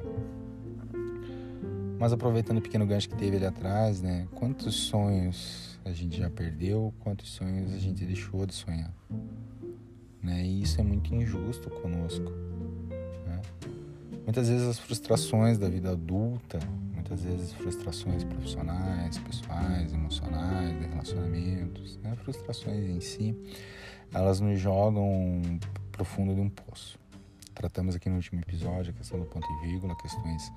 Mas 1.98 2.12
aproveitando 2.12 2.58
o 2.58 2.62
pequeno 2.62 2.86
gancho 2.86 3.08
que 3.08 3.16
teve 3.16 3.36
ali 3.36 3.46
atrás, 3.46 4.00
né? 4.00 4.28
Quantos 4.34 4.74
sonhos 4.74 5.80
a 5.84 5.92
gente 5.92 6.18
já 6.18 6.30
perdeu, 6.30 6.92
quantos 7.00 7.30
sonhos 7.30 7.72
a 7.72 7.78
gente 7.78 8.04
deixou 8.04 8.44
de 8.46 8.54
sonhar. 8.54 8.92
Né? 10.22 10.44
E 10.44 10.62
isso 10.62 10.80
é 10.80 10.84
muito 10.84 11.12
injusto 11.14 11.70
conosco. 11.70 12.47
Muitas 14.28 14.46
vezes 14.50 14.68
as 14.68 14.78
frustrações 14.78 15.56
da 15.56 15.70
vida 15.70 15.92
adulta, 15.92 16.58
muitas 16.92 17.22
vezes 17.22 17.50
frustrações 17.54 18.24
profissionais, 18.24 19.16
pessoais, 19.16 19.90
emocionais, 19.90 20.78
de 20.78 20.86
relacionamentos, 20.86 21.96
né? 22.02 22.14
frustrações 22.16 22.90
em 22.90 23.00
si, 23.00 23.34
elas 24.12 24.38
nos 24.38 24.60
jogam 24.60 25.40
profundo 25.90 26.34
de 26.34 26.42
um 26.42 26.50
poço. 26.50 26.98
tratamos 27.54 27.94
aqui 27.96 28.10
no 28.10 28.16
último 28.16 28.38
episódio, 28.42 28.90
a 28.90 28.92
questão 28.98 29.18
do 29.18 29.24
ponto 29.24 29.46
e 29.50 29.66
vírgula, 29.66 29.96
questões 29.96 30.52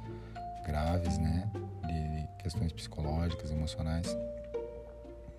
graves, 0.65 1.17
né? 1.17 1.49
De 1.87 2.43
questões 2.43 2.73
psicológicas, 2.73 3.51
emocionais. 3.51 4.17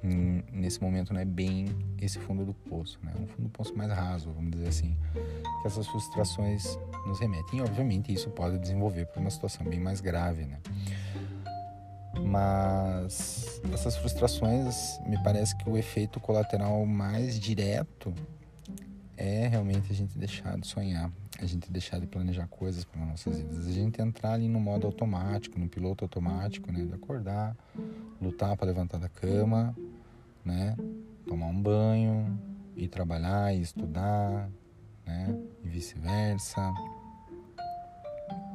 Hum, 0.05 0.43
nesse 0.53 0.83
momento 0.83 1.13
não 1.13 1.21
é 1.21 1.25
bem 1.25 1.67
esse 2.01 2.19
fundo 2.19 2.45
do 2.45 2.53
poço, 2.53 2.99
né? 3.03 3.13
Um 3.21 3.27
fundo 3.27 3.45
do 3.45 3.49
poço 3.51 3.77
mais 3.77 3.91
raso, 3.93 4.33
vamos 4.33 4.51
dizer 4.51 4.69
assim, 4.69 4.97
que 5.61 5.67
essas 5.67 5.87
frustrações 5.87 6.77
nos 7.07 7.21
remetem. 7.21 7.61
E 7.61 7.63
obviamente 7.63 8.13
isso 8.13 8.29
pode 8.31 8.59
desenvolver 8.59 9.07
para 9.07 9.21
uma 9.21 9.31
situação 9.31 9.65
bem 9.65 9.79
mais 9.79 10.01
grave, 10.01 10.45
né? 10.45 10.59
Mas 12.21 13.61
essas 13.73 13.97
frustrações, 13.97 14.99
me 15.07 15.23
parece 15.23 15.57
que 15.57 15.69
o 15.69 15.77
efeito 15.77 16.19
colateral 16.21 16.85
mais 16.85 17.39
direto 17.39 18.13
é 19.17 19.47
realmente 19.47 19.93
a 19.93 19.95
gente 19.95 20.19
deixar 20.19 20.59
de 20.59 20.67
sonhar, 20.67 21.11
a 21.41 21.47
gente 21.47 21.71
deixar 21.71 22.01
de 22.01 22.07
planejar 22.07 22.47
coisas 22.49 22.85
para 22.85 23.05
nossas 23.05 23.39
vidas, 23.39 23.67
a 23.67 23.73
gente 23.73 24.01
entrar 24.03 24.33
ali 24.33 24.49
no 24.49 24.59
modo 24.61 24.87
automático, 24.87 25.59
no 25.59 25.69
piloto 25.69 26.05
automático, 26.05 26.73
né, 26.73 26.85
de 26.85 26.93
acordar, 26.93 27.57
lutar 28.21 28.57
para 28.57 28.67
levantar 28.67 28.99
da 28.99 29.09
cama, 29.09 29.75
né, 30.45 30.77
tomar 31.27 31.47
um 31.47 31.63
banho, 31.63 32.39
ir 32.77 32.89
trabalhar 32.89 33.55
e 33.55 33.61
estudar, 33.61 34.49
né, 35.07 35.39
e 35.65 35.69
vice-versa. 35.69 36.73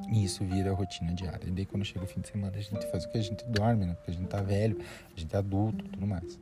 E 0.09 0.23
isso 0.23 0.43
vira 0.45 0.73
rotina 0.73 1.13
diária. 1.13 1.47
E 1.47 1.51
daí 1.51 1.65
quando 1.65 1.83
chega 1.83 2.05
o 2.05 2.07
fim 2.07 2.21
de 2.21 2.29
semana 2.29 2.55
a 2.55 2.61
gente 2.61 2.89
faz 2.89 3.05
o 3.05 3.09
que 3.09 3.17
a 3.17 3.21
gente 3.21 3.43
dorme, 3.45 3.85
né? 3.85 3.93
Porque 3.93 4.11
a 4.11 4.13
gente 4.13 4.27
tá 4.27 4.41
velho, 4.41 4.79
a 5.15 5.19
gente 5.19 5.35
é 5.35 5.37
adulto, 5.37 5.83
tudo 5.89 6.07
mais. 6.07 6.39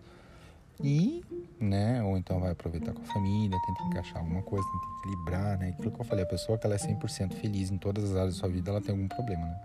E, 0.84 1.23
né, 1.60 2.03
ou 2.03 2.17
então 2.17 2.39
vai 2.39 2.51
aproveitar 2.51 2.93
com 2.93 3.01
a 3.01 3.05
família, 3.05 3.58
tenta 3.65 3.84
encaixar 3.84 4.17
alguma 4.17 4.41
coisa, 4.41 4.65
tenta 4.67 4.86
equilibrar, 4.99 5.58
né? 5.58 5.69
Aquilo 5.69 5.91
que 5.91 5.99
eu 5.99 6.05
falei, 6.05 6.23
a 6.23 6.27
pessoa 6.27 6.58
que 6.58 6.65
ela 6.67 6.75
é 6.75 6.77
100% 6.77 7.34
feliz 7.34 7.71
em 7.71 7.77
todas 7.77 8.03
as 8.03 8.15
áreas 8.15 8.36
da 8.36 8.39
sua 8.41 8.49
vida, 8.49 8.69
ela 8.69 8.81
tem 8.81 8.91
algum 8.91 9.08
problema, 9.08 9.45
né? 9.47 9.60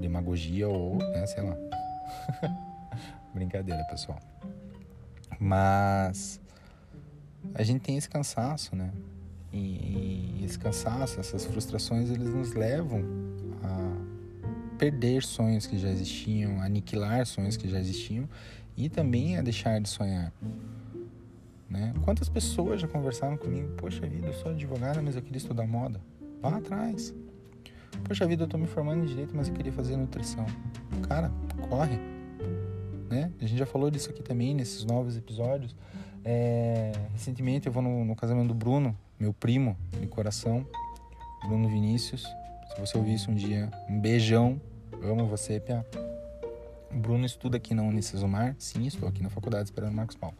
Demagogia 0.00 0.68
ou, 0.68 0.96
né, 0.96 1.26
sei 1.26 1.42
lá. 1.42 1.56
Brincadeira, 3.34 3.84
pessoal. 3.84 4.18
Mas 5.38 6.40
a 7.54 7.62
gente 7.62 7.80
tem 7.80 7.96
esse 7.96 8.08
cansaço, 8.08 8.74
né? 8.74 8.92
E, 9.52 10.42
esse 10.44 10.58
cansaço, 10.58 11.20
essas 11.20 11.44
frustrações, 11.46 12.10
eles 12.10 12.32
nos 12.32 12.52
levam 12.52 13.02
a 13.62 14.76
perder 14.76 15.22
sonhos 15.22 15.66
que 15.66 15.78
já 15.78 15.88
existiam, 15.88 16.60
aniquilar 16.60 17.26
sonhos 17.26 17.56
que 17.56 17.68
já 17.68 17.78
existiam 17.78 18.28
e 18.76 18.88
também 18.88 19.36
a 19.36 19.42
deixar 19.42 19.80
de 19.80 19.88
sonhar. 19.88 20.32
Né? 21.68 21.92
Quantas 22.04 22.28
pessoas 22.28 22.80
já 22.80 22.88
conversaram 22.88 23.36
comigo? 23.36 23.68
Poxa 23.76 24.06
vida, 24.06 24.28
eu 24.28 24.32
sou 24.34 24.52
advogada, 24.52 25.02
mas 25.02 25.16
eu 25.16 25.22
queria 25.22 25.38
estudar 25.38 25.66
moda. 25.66 26.00
Vá 26.40 26.56
atrás. 26.56 27.14
Poxa 28.04 28.26
vida, 28.26 28.42
eu 28.42 28.46
estou 28.46 28.58
me 28.58 28.66
formando 28.66 29.02
em 29.02 29.06
direito, 29.06 29.34
mas 29.34 29.48
eu 29.48 29.54
queria 29.54 29.72
fazer 29.72 29.96
nutrição. 29.96 30.46
Cara, 31.08 31.30
corre. 31.68 32.17
Né? 33.08 33.32
A 33.40 33.46
gente 33.46 33.58
já 33.58 33.66
falou 33.66 33.90
disso 33.90 34.10
aqui 34.10 34.22
também 34.22 34.54
nesses 34.54 34.84
novos 34.84 35.16
episódios. 35.16 35.74
É... 36.24 36.92
recentemente 37.12 37.66
eu 37.66 37.72
vou 37.72 37.82
no, 37.82 38.04
no 38.04 38.14
casamento 38.14 38.48
do 38.48 38.54
Bruno, 38.54 38.96
meu 39.18 39.32
primo 39.32 39.76
de 40.00 40.06
coração, 40.06 40.66
Bruno 41.46 41.68
Vinícius. 41.68 42.22
Se 42.74 42.80
você 42.80 42.98
ouvir 42.98 43.14
isso 43.14 43.30
um 43.30 43.34
dia, 43.34 43.70
um 43.88 43.98
beijão. 43.98 44.60
amo 45.02 45.26
você, 45.26 45.58
Pia. 45.58 45.84
O 46.90 46.98
Bruno 46.98 47.24
estuda 47.24 47.56
aqui 47.56 47.74
na 47.74 47.82
Unicesumar. 47.82 48.54
Sim, 48.58 48.86
estou 48.86 49.08
aqui 49.08 49.22
na 49.22 49.30
faculdade 49.30 49.64
esperando 49.64 49.92
o 49.92 49.96
Marcos 49.96 50.16
Paulo. 50.16 50.36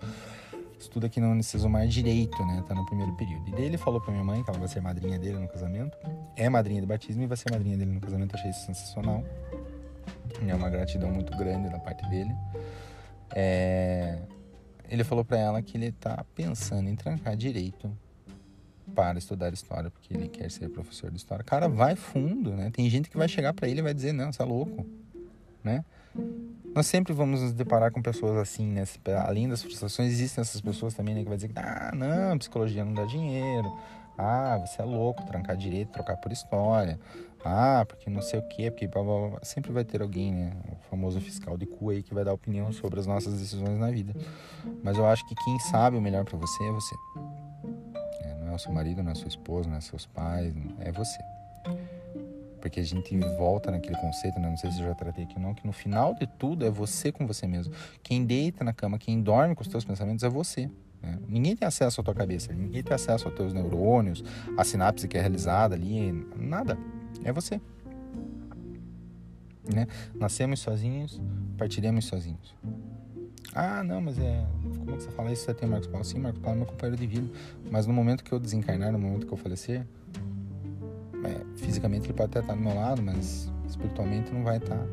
Estuda 0.79 1.09
aqui 1.09 1.21
na 1.21 1.29
Unicesumar 1.29 1.87
Direito, 1.89 2.45
né? 2.45 2.63
Tá 2.67 2.75
no 2.75 2.87
primeiro 2.87 3.13
período. 3.15 3.49
E 3.49 3.53
daí 3.53 3.65
ele 3.65 3.77
falou 3.77 4.01
pra 4.01 4.13
minha 4.13 4.25
mãe 4.25 4.43
que 4.43 4.51
ela 4.51 4.59
vai 4.59 4.69
ser 4.69 4.81
madrinha 4.81 5.19
dele 5.19 5.39
no 5.39 5.49
casamento. 5.49 5.97
É 6.37 6.49
madrinha 6.49 6.81
de 6.81 6.87
batismo 6.87 7.23
e 7.23 7.27
vai 7.27 7.37
ser 7.37 7.51
madrinha 7.51 7.77
dele 7.77 7.91
no 7.91 8.01
casamento. 8.01 8.37
Achei 8.37 8.51
isso 8.51 8.65
sensacional. 8.65 9.25
É 10.47 10.55
uma 10.55 10.71
gratidão 10.71 11.11
muito 11.11 11.37
grande 11.37 11.69
da 11.69 11.79
parte 11.79 12.09
dele. 12.09 12.35
É... 13.35 14.19
Ele 14.89 15.05
falou 15.05 15.25
para 15.25 15.39
ela 15.39 15.63
que 15.63 15.77
ele 15.77 15.93
tá 15.93 16.25
pensando 16.35 16.89
em 16.89 16.97
trancar 16.97 17.37
direito 17.37 17.91
para 18.95 19.19
estudar 19.19 19.53
história 19.53 19.91
porque 19.91 20.15
ele 20.15 20.29
quer 20.29 20.51
ser 20.51 20.69
professor 20.71 21.11
de 21.11 21.19
história. 21.19 21.45
Cara, 21.45 21.69
vai 21.69 21.95
fundo, 21.95 22.53
né? 22.53 22.71
Tem 22.71 22.89
gente 22.89 23.11
que 23.11 23.17
vai 23.17 23.29
chegar 23.29 23.53
para 23.53 23.69
ele 23.69 23.81
e 23.81 23.83
vai 23.83 23.93
dizer: 23.93 24.13
"Não, 24.13 24.33
você 24.33 24.41
é 24.41 24.45
louco", 24.45 24.87
né? 25.63 25.85
Nós 26.75 26.87
sempre 26.87 27.13
vamos 27.13 27.43
nos 27.43 27.53
deparar 27.53 27.91
com 27.91 28.01
pessoas 28.01 28.37
assim, 28.37 28.67
né? 28.67 28.85
Além 29.27 29.49
das 29.49 29.63
frustrações, 29.63 30.13
existem 30.13 30.43
essas 30.43 30.61
pessoas 30.61 30.95
também, 30.95 31.15
né? 31.15 31.23
Que 31.23 31.29
vai 31.29 31.37
dizer 31.37 31.51
ah, 31.57 31.93
não, 31.95 32.39
psicologia 32.39 32.85
não 32.85 32.95
dá 32.95 33.05
dinheiro. 33.05 33.71
Ah, 34.17 34.59
você 34.65 34.83
é 34.83 34.85
louco, 34.85 35.25
trancar 35.25 35.57
direito, 35.57 35.93
trocar 35.93 36.17
por 36.17 36.33
história. 36.33 36.99
Ah, 37.45 37.85
porque 37.87 38.11
não 38.11 38.21
sei 38.21 38.41
o 38.41 38.49
quê, 38.49 38.71
porque 38.71 38.87
blá, 38.87 39.03
blá, 39.03 39.29
blá. 39.29 39.39
sempre 39.43 39.73
vai 39.73 39.85
ter 39.85 40.03
alguém, 40.03 40.33
né? 40.33 40.53
O 40.73 40.77
famoso 40.91 41.21
fiscal 41.21 41.57
de 41.57 41.67
cu 41.67 41.91
aí 41.91 42.03
que 42.03 42.13
vai 42.13 42.25
dar 42.25 42.33
opinião 42.33 42.73
sobre 42.73 42.99
as 42.99 43.07
nossas 43.07 43.35
decisões 43.35 43.79
na 43.79 43.91
vida. 43.91 44.15
Mas 44.83 44.97
eu 44.97 45.07
acho 45.07 45.27
que 45.29 45.35
quem 45.35 45.59
sabe 45.61 45.97
o 45.97 46.01
melhor 46.01 46.25
para 46.25 46.37
você 46.37 46.65
é 46.65 46.73
você 46.73 46.95
o 48.59 48.61
seu 48.61 48.73
marido, 48.73 49.03
não 49.03 49.13
é 49.13 49.15
sua 49.15 49.29
esposa, 49.29 49.69
não 49.69 49.77
é 49.77 49.81
seus 49.81 50.05
pais, 50.05 50.53
é 50.81 50.93
você. 50.93 51.19
Porque 52.61 52.81
a 52.81 52.83
gente 52.83 53.17
volta 53.39 53.71
naquele 53.71 53.97
conceito, 53.97 54.39
né? 54.41 54.51
não 54.51 54.57
sei 54.57 54.71
se 54.73 54.81
eu 54.81 54.89
já 54.89 54.95
tratei 54.95 55.25
aqui 55.25 55.37
ou 55.37 55.43
não, 55.43 55.55
que 55.55 55.65
no 55.65 55.73
final 55.73 56.13
de 56.15 56.27
tudo 56.27 56.67
é 56.67 56.71
você 56.71 57.13
com 57.13 57.27
você 57.27 57.47
mesmo. 57.47 57.73
Quem 58.03 58.25
deita 58.25 58.65
na 58.65 58.73
cama, 58.73 58.99
quem 58.99 59.23
dorme 59.23 59.55
com 59.55 59.63
os 59.63 59.69
teus 59.69 59.85
pensamentos 59.85 60.25
é 60.25 60.29
você. 60.29 60.69
Né? 61.01 61.19
Ninguém 61.29 61.55
tem 61.55 61.67
acesso 61.67 62.01
à 62.01 62.05
tua 62.05 62.15
cabeça, 62.15 62.53
ninguém 62.53 62.83
tem 62.83 62.93
acesso 62.93 63.29
aos 63.29 63.37
teus 63.37 63.53
neurônios, 63.53 64.25
a 64.57 64.65
sinapse 64.65 65.07
que 65.07 65.17
é 65.17 65.21
realizada 65.21 65.77
ali, 65.77 66.11
nada. 66.37 66.77
É 67.25 67.33
você. 67.33 67.61
Né? 69.73 69.87
Nascemos 70.15 70.61
sozinhos, 70.61 71.21
partiremos 71.57 72.07
sozinhos. 72.07 72.55
Ah, 73.55 73.83
não, 73.83 74.01
mas 74.01 74.19
é. 74.19 74.47
Como 74.79 74.91
é 74.91 74.97
que 74.97 75.03
você 75.03 75.11
fala 75.11 75.33
isso? 75.33 75.45
Você 75.45 75.55
tem 75.55 75.69
Marcos 75.69 75.89
Paulo? 75.89 76.05
Sim, 76.05 76.21
Marcos 76.21 76.41
Paulo 76.41 76.57
é 76.57 76.59
meu 76.59 76.67
companheiro 76.67 77.01
de 77.01 77.07
vida. 77.07 77.29
Mas 77.71 77.87
no 77.87 77.93
momento 77.93 78.23
que 78.23 78.33
eu 78.33 78.39
desencarnar, 78.39 78.93
no 78.93 78.99
momento 78.99 79.27
que 79.27 79.33
eu 79.33 79.37
falecer, 79.37 79.87
é, 81.25 81.57
fisicamente 81.57 82.07
ele 82.07 82.15
pode 82.15 82.31
até 82.31 82.41
estar 82.41 82.55
do 82.55 82.61
meu 82.61 82.75
lado, 82.75 83.03
mas 83.03 83.51
espiritualmente 83.67 84.33
não 84.33 84.45
vai 84.45 84.59
estar. 84.59 84.87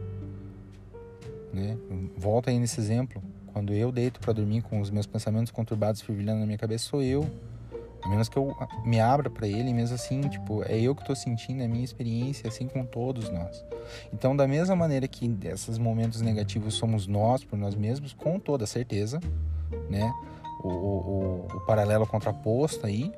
Né? 1.54 1.78
Volta 2.18 2.50
aí 2.50 2.60
nesse 2.60 2.80
exemplo. 2.80 3.22
Quando 3.54 3.74
eu 3.74 3.92
deito 3.92 4.20
para 4.20 4.34
dormir 4.34 4.62
com 4.62 4.82
os 4.82 4.90
meus 4.90 5.06
pensamentos 5.06 5.52
conturbados 5.52 6.02
fervilhando 6.02 6.42
na 6.42 6.46
minha 6.46 6.58
cabeça, 6.58 6.86
sou 6.86 7.02
eu 7.02 7.30
a 8.06 8.08
menos 8.08 8.30
que 8.30 8.38
eu 8.38 8.56
me 8.84 9.00
abra 9.00 9.32
para 9.32 9.48
ele, 9.48 9.74
mesmo 9.74 9.96
assim, 9.96 10.22
tipo, 10.22 10.64
é 10.64 10.80
eu 10.80 10.94
que 10.94 11.02
estou 11.02 11.16
sentindo, 11.16 11.64
é 11.64 11.66
a 11.66 11.68
minha 11.68 11.84
experiência, 11.84 12.48
assim 12.48 12.68
com 12.68 12.86
todos 12.86 13.32
nós. 13.32 13.66
Então, 14.14 14.36
da 14.36 14.48
mesma 14.48 14.76
maneira 14.76 15.08
que 15.08 15.28
desses 15.28 15.80
momentos 15.80 16.22
negativos 16.22 16.76
somos 16.76 17.08
nós 17.08 17.44
por 17.44 17.58
nós 17.58 17.74
mesmos, 17.74 18.14
com 18.14 18.40
toda 18.40 18.68
certeza, 18.68 19.20
né? 19.90 20.14
O, 20.64 20.70
o, 20.70 21.48
o 21.52 21.60
paralelo 21.62 22.06
contraposto 22.06 22.86
aí, 22.86 23.12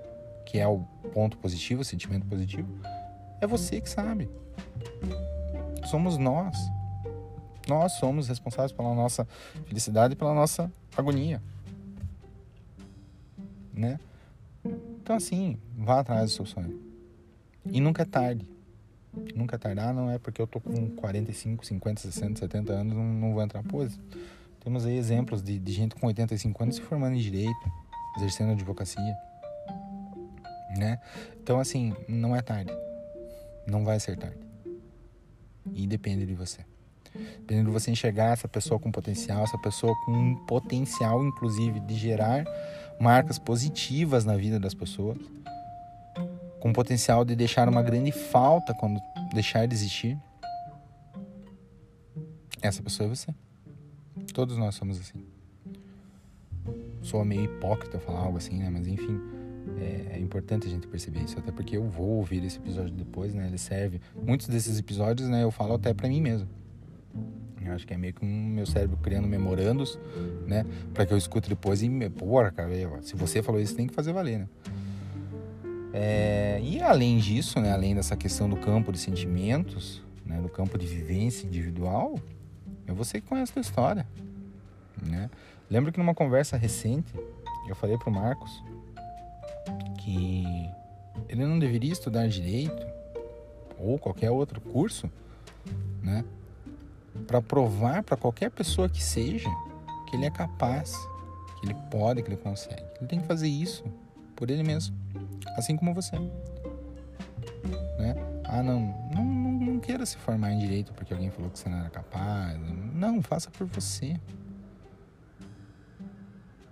que 0.46 0.58
é 0.58 0.66
o 0.66 0.80
ponto 1.14 1.38
positivo, 1.38 1.82
o 1.82 1.86
sentimento 1.86 2.26
positivo, 2.26 2.70
é 3.42 3.46
você 3.48 3.82
que 3.82 3.90
sabe. 3.90 4.30
Somos 5.88 6.18
nós. 6.18 6.58
Nós 7.68 7.92
somos 7.94 8.30
responsáveis 8.30 8.72
pela 8.72 8.96
nossa 8.96 9.28
felicidade 9.66 10.14
e 10.14 10.16
pela 10.16 10.34
nossa 10.34 10.72
agonia. 10.96 11.42
Né? 13.74 14.00
Então, 15.08 15.16
assim, 15.16 15.58
vá 15.74 16.02
atrás 16.02 16.32
do 16.32 16.36
seu 16.36 16.46
sonho. 16.46 16.82
E 17.72 17.80
nunca 17.80 18.02
é 18.02 18.06
tarde. 18.06 18.46
Nunca 19.34 19.56
é 19.56 19.58
tarde. 19.58 19.80
Ah, 19.80 19.94
não 19.94 20.12
é 20.12 20.20
porque 20.20 20.42
eu 20.42 20.46
tô 20.46 20.60
com 20.60 20.90
45, 20.98 21.66
50, 21.66 22.02
60, 22.02 22.40
70 22.42 22.74
anos, 22.74 22.94
não, 22.94 23.06
não 23.06 23.34
vou 23.34 23.42
entrar. 23.42 23.64
Pois, 23.64 23.98
temos 24.60 24.86
aí 24.86 24.98
exemplos 24.98 25.42
de, 25.42 25.60
de 25.60 25.72
gente 25.72 25.96
com 25.96 26.08
85 26.08 26.62
anos 26.62 26.76
se 26.76 26.82
formando 26.82 27.16
em 27.16 27.22
direito, 27.22 27.72
exercendo 28.18 28.52
advocacia. 28.52 29.16
Né? 30.78 31.00
Então, 31.42 31.58
assim, 31.58 31.96
não 32.10 32.36
é 32.36 32.42
tarde. 32.42 32.74
Não 33.66 33.86
vai 33.86 34.02
ser 34.02 34.18
tarde. 34.18 34.46
E 35.74 35.88
depende 35.88 36.26
de 36.26 36.34
você. 36.34 36.66
Depende 37.40 37.66
de 37.66 37.72
você 37.72 37.92
enxergar 37.92 38.34
essa 38.34 38.48
pessoa 38.48 38.80
com 38.80 38.92
potencial, 38.92 39.44
essa 39.44 39.58
pessoa 39.58 39.94
com 40.06 40.12
um 40.12 40.36
potencial, 40.46 41.26
inclusive, 41.26 41.80
de 41.80 41.96
gerar 41.96 42.46
marcas 43.00 43.38
positivas 43.38 44.26
na 44.26 44.36
vida 44.36 44.60
das 44.60 44.74
pessoas, 44.74 45.18
com 46.60 46.74
potencial 46.74 47.24
de 47.24 47.36
deixar 47.36 47.70
uma 47.70 47.82
grande 47.82 48.12
falta 48.12 48.74
quando 48.74 49.00
deixar 49.34 49.68
de 49.68 49.76
existir. 49.76 50.18
Essa 52.62 52.82
pessoa 52.82 53.08
é 53.08 53.10
você. 53.10 53.34
Todos 54.34 54.58
nós 54.58 54.76
somos 54.76 55.00
assim. 55.00 55.26
Sou 57.02 57.24
meio 57.24 57.46
hipócrita 57.46 58.00
falar 58.00 58.20
algo 58.20 58.38
assim, 58.38 58.58
né? 58.58 58.70
Mas 58.70 58.88
enfim, 58.88 59.20
é, 59.80 60.16
é, 60.16 60.20
importante 60.20 60.68
a 60.68 60.70
gente 60.70 60.88
perceber 60.88 61.22
isso, 61.22 61.38
até 61.38 61.52
porque 61.52 61.78
eu 61.78 61.88
vou 61.88 62.18
ouvir 62.18 62.44
esse 62.44 62.58
episódio 62.58 62.94
depois, 62.94 63.34
né? 63.34 63.48
Ele 63.48 63.58
serve. 63.58 64.02
Muitos 64.16 64.48
desses 64.48 64.80
episódios, 64.80 65.30
né? 65.30 65.44
Eu 65.44 65.52
falo 65.52 65.76
até 65.76 65.94
para 65.94 66.10
mim 66.10 66.22
mesmo. 66.22 66.48
Eu 67.66 67.74
acho 67.74 67.86
que 67.86 67.94
é 67.94 67.98
meio 67.98 68.14
que 68.14 68.24
um 68.24 68.46
meu 68.48 68.66
cérebro 68.66 68.98
criando 68.98 69.28
memorandos, 69.28 70.00
né? 70.46 70.66
Para 70.94 71.06
que 71.06 71.14
eu 71.14 71.18
escute 71.18 71.50
depois 71.50 71.84
e, 71.84 71.90
porra, 72.10 72.52
cara, 72.52 72.70
se 73.02 73.16
você 73.16 73.44
falou 73.44 73.60
isso, 73.60 73.76
tem 73.76 73.88
que 73.88 73.94
fazer 73.94 74.14
valer, 74.14 74.40
né? 74.40 74.48
É, 75.94 76.60
e 76.62 76.82
além 76.82 77.18
disso, 77.18 77.60
né, 77.60 77.72
além 77.72 77.96
dessa 77.96 78.16
questão 78.16 78.48
do 78.48 78.56
campo 78.58 78.92
de 78.92 79.00
sentimentos, 79.00 80.02
né, 80.24 80.40
do 80.40 80.48
campo 80.48 80.78
de 80.78 80.86
vivência 80.86 81.48
individual, 81.48 82.20
é 82.86 82.94
você 82.94 83.20
que 83.20 83.28
conhece 83.28 83.52
a 83.52 83.54
tua 83.54 83.62
história. 83.62 84.08
Né? 85.02 85.30
Lembro 85.70 85.92
que 85.92 85.98
numa 85.98 86.14
conversa 86.14 86.56
recente, 86.56 87.12
eu 87.68 87.76
falei 87.76 87.98
para 87.98 88.10
o 88.10 88.14
Marcos 88.14 88.64
que 90.00 90.46
ele 91.28 91.46
não 91.46 91.58
deveria 91.58 91.92
estudar 91.92 92.28
direito 92.28 92.86
ou 93.80 93.98
qualquer 93.98 94.30
outro 94.30 94.62
curso, 94.62 95.10
né, 96.04 96.24
para 97.28 97.42
provar 97.42 98.02
para 98.04 98.16
qualquer 98.16 98.50
pessoa 98.50 98.88
que 98.88 99.04
seja 99.04 99.50
que 100.08 100.16
ele 100.16 100.26
é 100.26 100.32
capaz, 100.32 100.96
que 101.60 101.68
ele 101.68 101.76
pode, 101.92 102.24
que 102.24 102.30
ele 102.30 102.38
consegue. 102.38 102.86
Ele 102.98 103.08
tem 103.08 103.20
que 103.20 103.28
fazer 103.28 103.50
isso 103.50 103.84
por 104.36 104.50
ele 104.50 104.64
mesmo, 104.64 104.96
assim 105.58 105.76
como 105.76 105.94
você. 105.94 106.18
Né? 108.00 108.16
Ah, 108.46 108.64
não, 108.64 108.80
não, 109.14 109.26
não, 109.26 109.80
queira 109.80 110.06
se 110.06 110.16
formar 110.18 110.52
em 110.52 110.60
direito 110.60 110.94
porque 110.94 111.14
alguém 111.14 111.30
falou 111.30 111.52
que 111.52 111.60
você 111.60 111.68
não 111.68 111.80
era 111.80 111.90
capaz. 111.90 112.58
Não, 112.94 113.22
faça 113.22 113.52
por 113.52 113.68
você. 113.68 114.18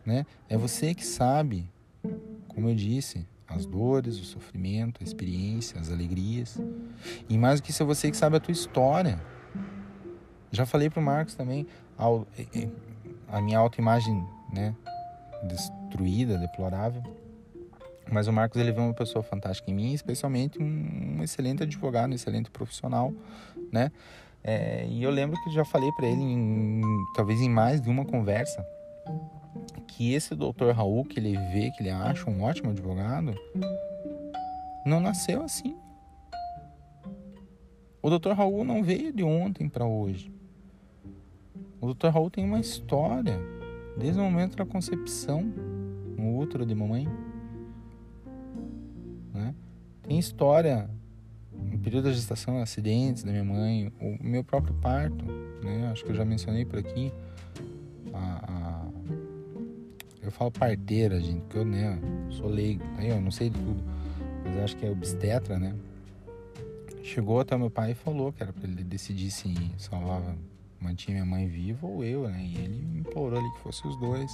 Né? 0.06 0.26
É 0.48 0.56
você 0.56 0.94
que 0.94 1.06
sabe, 1.06 1.70
como 2.48 2.70
eu 2.70 2.76
disse, 2.76 3.28
as 3.48 3.66
dores, 3.66 4.20
o 4.20 4.24
sofrimento, 4.24 5.02
a 5.02 5.04
experiência, 5.04 5.80
as 5.80 5.92
alegrias. 5.92 6.60
E 7.28 7.38
mais 7.38 7.60
do 7.60 7.64
que 7.64 7.72
isso, 7.72 7.84
é 7.84 7.86
você 7.86 8.10
que 8.10 8.18
sabe 8.18 8.38
a 8.38 8.40
tua 8.40 8.52
história. 8.52 9.20
Já 10.52 10.66
falei 10.66 10.90
pro 10.90 11.02
Marcos 11.02 11.36
também, 11.36 11.68
a 13.28 13.42
minha 13.42 13.60
autoimagem, 13.60 14.26
né, 14.54 14.76
destruída, 15.44 16.38
deplorável. 16.38 17.04
Mas 18.12 18.28
o 18.28 18.34
Marcos 18.34 18.60
ele 18.62 18.72
vê 18.72 18.80
uma 18.80 18.94
pessoa 18.94 19.24
fantástica 19.24 19.72
em 19.72 19.74
mim, 19.74 19.94
especialmente 19.94 20.62
um, 20.62 21.18
um 21.18 21.24
excelente 21.24 21.64
advogado, 21.64 22.12
um 22.12 22.16
excelente 22.16 22.52
profissional, 22.52 23.12
né? 23.72 23.92
É, 24.44 24.86
e 24.88 25.02
eu 25.02 25.10
lembro 25.10 25.36
que 25.44 25.50
já 25.50 25.66
falei 25.66 25.92
para 25.94 26.06
ele, 26.06 26.22
em, 26.22 26.82
talvez 27.16 27.42
em 27.42 27.50
mais 27.50 27.82
de 27.82 27.90
uma 27.90 28.06
conversa, 28.06 28.64
que 29.88 30.14
esse 30.14 30.36
doutor 30.36 30.76
Raul 30.76 31.04
que 31.04 31.20
ele 31.20 31.36
vê, 31.52 31.72
que 31.72 31.82
ele 31.82 31.90
acha 31.90 32.30
um 32.30 32.44
ótimo 32.44 32.70
advogado, 32.70 33.34
não 34.86 35.00
nasceu 35.00 35.42
assim. 35.42 35.76
O 38.04 38.10
doutor 38.10 38.36
Raul 38.36 38.64
não 38.64 38.84
veio 38.84 39.12
de 39.12 39.24
ontem 39.24 39.68
para 39.68 39.84
hoje. 39.84 40.32
O 41.82 41.88
doutor 41.88 42.12
Raul 42.12 42.30
tem 42.30 42.44
uma 42.44 42.60
história 42.60 43.40
desde 43.98 44.20
o 44.20 44.24
momento 44.24 44.58
da 44.58 44.66
concepção 44.66 45.42
no 46.18 46.38
útero 46.38 46.66
de 46.66 46.74
mamãe. 46.74 47.08
Né? 49.34 49.54
Tem 50.04 50.18
história 50.18 50.90
no 51.52 51.80
período 51.80 52.06
da 52.06 52.12
gestação, 52.12 52.62
acidentes 52.62 53.24
da 53.24 53.32
minha 53.32 53.44
mãe, 53.44 53.92
o 54.00 54.18
meu 54.22 54.44
próprio 54.44 54.74
parto, 54.76 55.26
né? 55.64 55.90
Acho 55.92 56.04
que 56.04 56.12
eu 56.12 56.16
já 56.16 56.26
mencionei 56.26 56.66
por 56.66 56.80
aqui. 56.80 57.12
A, 58.14 58.52
a... 58.52 58.86
Eu 60.22 60.32
falo 60.32 60.52
parteira, 60.52 61.20
gente, 61.22 61.42
porque 61.42 61.60
eu 61.60 61.66
né, 61.66 62.00
sou 62.32 62.48
leigo, 62.48 62.84
aí 62.98 63.10
eu 63.10 63.22
não 63.22 63.32
sei 63.32 63.50
de 63.50 63.60
tudo, 63.60 63.84
mas 64.44 64.58
acho 64.58 64.76
que 64.76 64.86
é 64.86 64.90
obstetra, 64.90 65.60
né? 65.60 65.76
Chegou 67.04 67.40
até 67.40 67.56
meu 67.56 67.70
pai 67.70 67.92
e 67.92 67.96
falou 67.96 68.34
que 68.34 68.42
era 68.42 68.52
para 68.52 68.68
ele 68.68 68.84
decidir 68.84 69.30
se 69.30 69.54
salvava 69.78 70.36
mantinha 70.86 71.16
minha 71.16 71.26
mãe 71.26 71.48
viva 71.48 71.86
ou 71.86 72.04
eu, 72.04 72.28
né? 72.30 72.40
E 72.42 72.58
ele 72.58 73.00
implorou 73.00 73.40
ali 73.40 73.52
que 73.54 73.60
fosse 73.60 73.86
os 73.88 73.98
dois. 74.00 74.32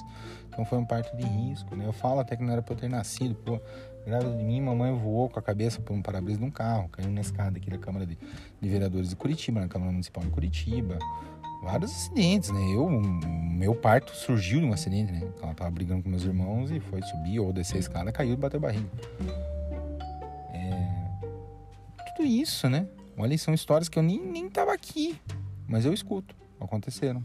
Então 0.49 0.65
foi 0.65 0.77
um 0.77 0.85
parto 0.85 1.15
de 1.15 1.23
risco, 1.23 1.75
né? 1.75 1.85
Eu 1.85 1.93
falo 1.93 2.19
até 2.19 2.35
que 2.35 2.43
não 2.43 2.51
era 2.51 2.61
pra 2.61 2.73
eu 2.73 2.77
ter 2.77 2.89
nascido, 2.89 3.35
pô. 3.35 3.59
Grávida 4.05 4.35
de 4.35 4.43
mim, 4.43 4.59
mamãe 4.59 4.91
voou 4.93 5.29
com 5.29 5.39
a 5.39 5.41
cabeça 5.41 5.79
por 5.79 5.93
um 5.93 6.01
para-brisa 6.01 6.39
de 6.39 6.45
um 6.45 6.49
carro, 6.49 6.89
caiu 6.89 7.11
na 7.11 7.21
escada 7.21 7.57
aqui 7.57 7.69
da 7.69 7.77
Câmara 7.77 8.05
de, 8.05 8.17
de, 8.59 8.69
Vereadores 8.69 9.09
de 9.09 9.15
Curitiba, 9.15 9.59
na 9.59 9.67
Câmara 9.67 9.91
Municipal 9.91 10.23
de 10.23 10.31
Curitiba. 10.31 10.97
Vários 11.61 11.91
acidentes, 11.91 12.49
né? 12.49 12.59
Eu, 12.73 12.89
meu 12.89 13.75
parto 13.75 14.15
surgiu 14.15 14.59
de 14.59 14.65
um 14.65 14.73
acidente, 14.73 15.11
né? 15.11 15.21
Ela 15.41 15.53
tava 15.53 15.69
brigando 15.69 16.01
com 16.01 16.09
meus 16.09 16.23
irmãos 16.23 16.71
e 16.71 16.79
foi 16.79 17.01
subir 17.03 17.39
ou 17.39 17.53
descer 17.53 17.77
a 17.77 17.79
escada, 17.79 18.11
caiu 18.11 18.33
e 18.33 18.35
bateu 18.35 18.59
barriga. 18.59 18.89
É... 20.51 22.13
Tudo 22.15 22.27
isso, 22.27 22.67
né? 22.67 22.87
Olha, 23.15 23.37
são 23.37 23.53
histórias 23.53 23.87
que 23.87 23.99
eu 23.99 24.03
nem, 24.03 24.19
nem 24.19 24.49
tava 24.49 24.73
aqui, 24.73 25.15
mas 25.67 25.85
eu 25.85 25.93
escuto 25.93 26.40
aconteceram. 26.65 27.23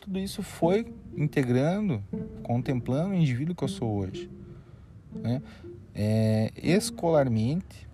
Tudo 0.00 0.18
isso 0.18 0.42
foi 0.42 0.92
integrando, 1.16 2.02
contemplando 2.42 3.10
o 3.10 3.14
indivíduo 3.14 3.54
que 3.54 3.62
eu 3.62 3.68
sou 3.68 3.98
hoje. 3.98 4.30
Né? 5.14 5.42
É, 5.94 6.50
escolarmente 6.56 7.86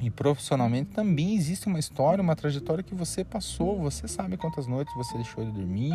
e 0.00 0.10
profissionalmente 0.10 0.90
também 0.90 1.34
existe 1.34 1.66
uma 1.66 1.78
história, 1.78 2.22
uma 2.22 2.36
trajetória 2.36 2.82
que 2.82 2.94
você 2.94 3.24
passou. 3.24 3.78
Você 3.80 4.06
sabe 4.06 4.36
quantas 4.36 4.66
noites 4.66 4.94
você 4.94 5.14
deixou 5.14 5.44
de 5.44 5.50
dormir, 5.50 5.94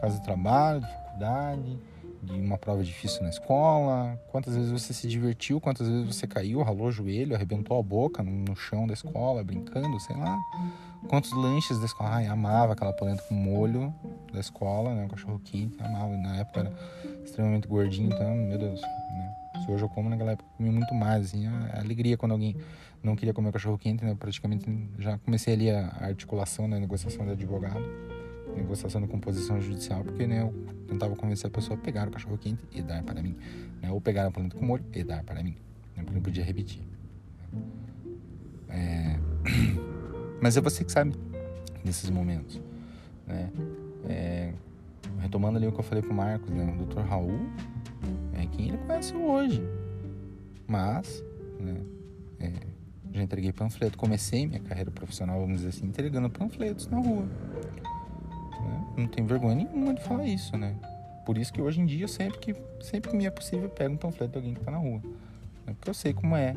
por 0.00 0.20
trabalho, 0.20 0.80
de 0.80 0.86
faculdade, 0.86 1.78
de 2.22 2.32
uma 2.34 2.56
prova 2.56 2.84
difícil 2.84 3.22
na 3.22 3.30
escola, 3.30 4.16
quantas 4.28 4.54
vezes 4.54 4.70
você 4.70 4.92
se 4.92 5.08
divertiu, 5.08 5.60
quantas 5.60 5.88
vezes 5.88 6.06
você 6.06 6.26
caiu, 6.26 6.62
ralou 6.62 6.86
o 6.86 6.92
joelho, 6.92 7.34
arrebentou 7.34 7.78
a 7.78 7.82
boca 7.82 8.22
no 8.22 8.54
chão 8.54 8.86
da 8.86 8.94
escola, 8.94 9.42
brincando, 9.42 9.98
sei 9.98 10.16
lá. 10.16 10.38
Quantos 11.08 11.32
lanches 11.32 11.80
da 11.80 11.86
escola? 11.86 12.10
Ai, 12.10 12.26
amava 12.26 12.74
aquela 12.74 12.92
polenta 12.92 13.22
com 13.24 13.34
molho 13.34 13.92
da 14.32 14.38
escola, 14.38 14.94
né? 14.94 15.04
Um 15.04 15.08
cachorro 15.08 15.40
quente, 15.44 15.76
amava. 15.82 16.16
Na 16.16 16.36
época 16.36 16.60
era 16.60 16.72
extremamente 17.24 17.66
gordinho, 17.66 18.12
então, 18.12 18.34
meu 18.36 18.56
Deus, 18.56 18.80
né? 18.80 19.34
Se 19.64 19.70
hoje 19.70 19.82
eu 19.82 19.88
como, 19.88 20.08
naquela 20.08 20.32
época 20.32 20.48
eu 20.48 20.56
comia 20.56 20.72
muito 20.72 20.94
mais, 20.94 21.26
assim, 21.26 21.46
a, 21.46 21.80
alegria 21.80 22.16
quando 22.16 22.32
alguém 22.32 22.56
não 23.02 23.16
queria 23.16 23.34
comer 23.34 23.50
cachorro 23.52 23.76
quente, 23.76 24.04
né? 24.04 24.14
Praticamente 24.14 24.64
já 24.98 25.18
comecei 25.18 25.54
ali 25.54 25.70
a, 25.70 25.88
articulação, 26.00 26.68
né? 26.68 26.78
Negociação 26.78 27.26
de 27.26 27.32
advogado, 27.32 27.82
negociação 28.56 29.00
de 29.00 29.06
composição 29.06 29.60
judicial, 29.60 30.02
porque, 30.04 30.26
né? 30.26 30.42
Eu 30.42 30.52
tentava 30.86 31.14
convencer 31.16 31.48
a 31.48 31.50
pessoa 31.50 31.78
a 31.78 31.80
pegar 31.80 32.08
o 32.08 32.10
cachorro 32.10 32.38
quente 32.38 32.62
e 32.72 32.82
dar 32.82 33.02
para 33.02 33.22
mim, 33.22 33.36
né? 33.80 33.90
Ou 33.90 34.00
pegar 34.00 34.26
a 34.26 34.30
polenta 34.30 34.56
com 34.56 34.64
molho 34.64 34.84
e 34.92 35.02
dar 35.02 35.22
para 35.24 35.42
mim, 35.42 35.56
né? 35.96 36.02
Porque 36.02 36.14
não 36.14 36.22
podia 36.22 36.44
repetir. 36.44 36.82
É... 38.68 39.18
Mas 40.40 40.56
é 40.56 40.60
você 40.60 40.84
que 40.84 40.90
sabe 40.90 41.14
desses 41.84 42.10
momentos, 42.10 42.60
né? 43.26 43.50
É, 44.08 44.52
retomando 45.20 45.58
ali 45.58 45.66
o 45.66 45.72
que 45.72 45.78
eu 45.78 45.84
falei 45.84 46.02
pro 46.02 46.12
Marcos, 46.12 46.50
né? 46.50 46.76
O 46.78 46.84
Dr. 46.84 47.00
Raul 47.00 47.38
é 48.34 48.46
quem 48.46 48.68
ele 48.68 48.78
conhece 48.78 49.14
hoje. 49.14 49.62
Mas, 50.66 51.22
né? 51.60 51.76
É, 52.40 52.52
já 53.12 53.22
entreguei 53.22 53.52
panfleto. 53.52 53.96
Comecei 53.98 54.46
minha 54.46 54.60
carreira 54.60 54.90
profissional, 54.90 55.40
vamos 55.40 55.58
dizer 55.58 55.68
assim, 55.68 55.86
entregando 55.86 56.30
panfletos 56.30 56.88
na 56.88 56.98
rua. 56.98 57.28
Né? 58.62 58.84
Não 58.98 59.06
tenho 59.06 59.26
vergonha 59.26 59.56
nenhuma 59.56 59.94
de 59.94 60.02
falar 60.02 60.26
isso, 60.26 60.56
né? 60.56 60.74
Por 61.24 61.38
isso 61.38 61.52
que 61.52 61.62
hoje 61.62 61.80
em 61.80 61.86
dia, 61.86 62.08
sempre 62.08 62.38
que, 62.38 62.56
sempre 62.80 63.10
que 63.10 63.16
me 63.16 63.26
é 63.26 63.30
possível, 63.30 63.64
eu 63.64 63.70
pego 63.70 63.94
um 63.94 63.96
panfleto 63.96 64.32
de 64.32 64.38
alguém 64.38 64.54
que 64.54 64.60
está 64.60 64.72
na 64.72 64.78
rua. 64.78 65.00
Né? 65.66 65.74
Porque 65.74 65.90
eu 65.90 65.94
sei 65.94 66.12
como 66.12 66.36
é 66.36 66.56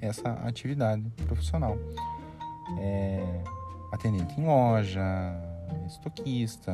essa 0.00 0.30
atividade 0.44 1.02
profissional 1.26 1.76
é, 2.78 3.42
atendente 3.92 4.40
em 4.40 4.44
loja, 4.44 5.02
estoquista, 5.86 6.72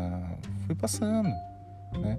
fui 0.66 0.74
passando, 0.74 1.28
né? 1.98 2.18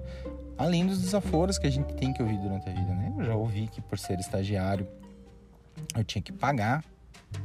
Além 0.56 0.86
dos 0.86 1.00
desaforos 1.00 1.58
que 1.58 1.66
a 1.66 1.70
gente 1.70 1.92
tem 1.94 2.12
que 2.12 2.22
ouvir 2.22 2.38
durante 2.38 2.68
a 2.68 2.72
vida, 2.72 2.94
né? 2.94 3.12
Eu 3.18 3.24
já 3.24 3.34
ouvi 3.34 3.66
que 3.66 3.80
por 3.80 3.98
ser 3.98 4.18
estagiário 4.20 4.86
eu 5.96 6.04
tinha 6.04 6.22
que 6.22 6.32
pagar 6.32 6.84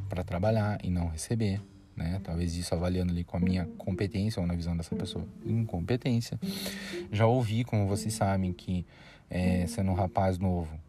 para 0.07 0.23
trabalhar 0.23 0.77
e 0.83 0.89
não 0.89 1.07
receber, 1.07 1.59
né? 1.99 2.19
Talvez 2.23 2.55
isso 2.55 2.73
avaliando 2.73 3.11
ali 3.11 3.23
com 3.23 3.37
a 3.37 3.39
minha 3.39 3.65
competência 3.77 4.39
ou 4.39 4.47
na 4.47 4.55
visão 4.55 4.75
dessa 4.75 4.95
pessoa, 4.95 5.27
incompetência. 5.45 6.39
Já 7.11 7.27
ouvi, 7.27 7.63
como 7.65 7.85
vocês 7.85 8.13
sabem, 8.13 8.53
que 8.53 8.85
é, 9.29 9.67
sendo 9.67 9.91
um 9.91 9.93
rapaz 9.93 10.39
novo 10.39 10.79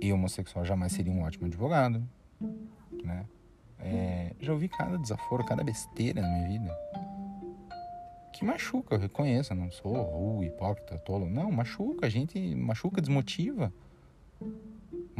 e 0.00 0.12
homossexual 0.12 0.64
jamais 0.64 0.92
seria 0.92 1.12
um 1.12 1.22
ótimo 1.22 1.46
advogado, 1.46 2.02
né? 3.04 3.26
É, 3.80 4.32
já 4.40 4.52
ouvi 4.52 4.68
cada 4.68 4.98
desaforo, 4.98 5.44
cada 5.44 5.62
besteira 5.62 6.20
na 6.20 6.28
minha 6.28 6.48
vida. 6.48 6.76
Que 8.32 8.44
machuca, 8.44 8.94
eu 8.94 8.98
reconheço, 8.98 9.52
eu 9.52 9.56
não 9.56 9.70
sou 9.70 10.38
uh, 10.38 10.44
hipócrita, 10.44 10.98
tolo. 10.98 11.28
Não, 11.28 11.52
machuca, 11.52 12.06
a 12.06 12.08
gente 12.08 12.38
machuca, 12.54 13.00
desmotiva. 13.00 13.72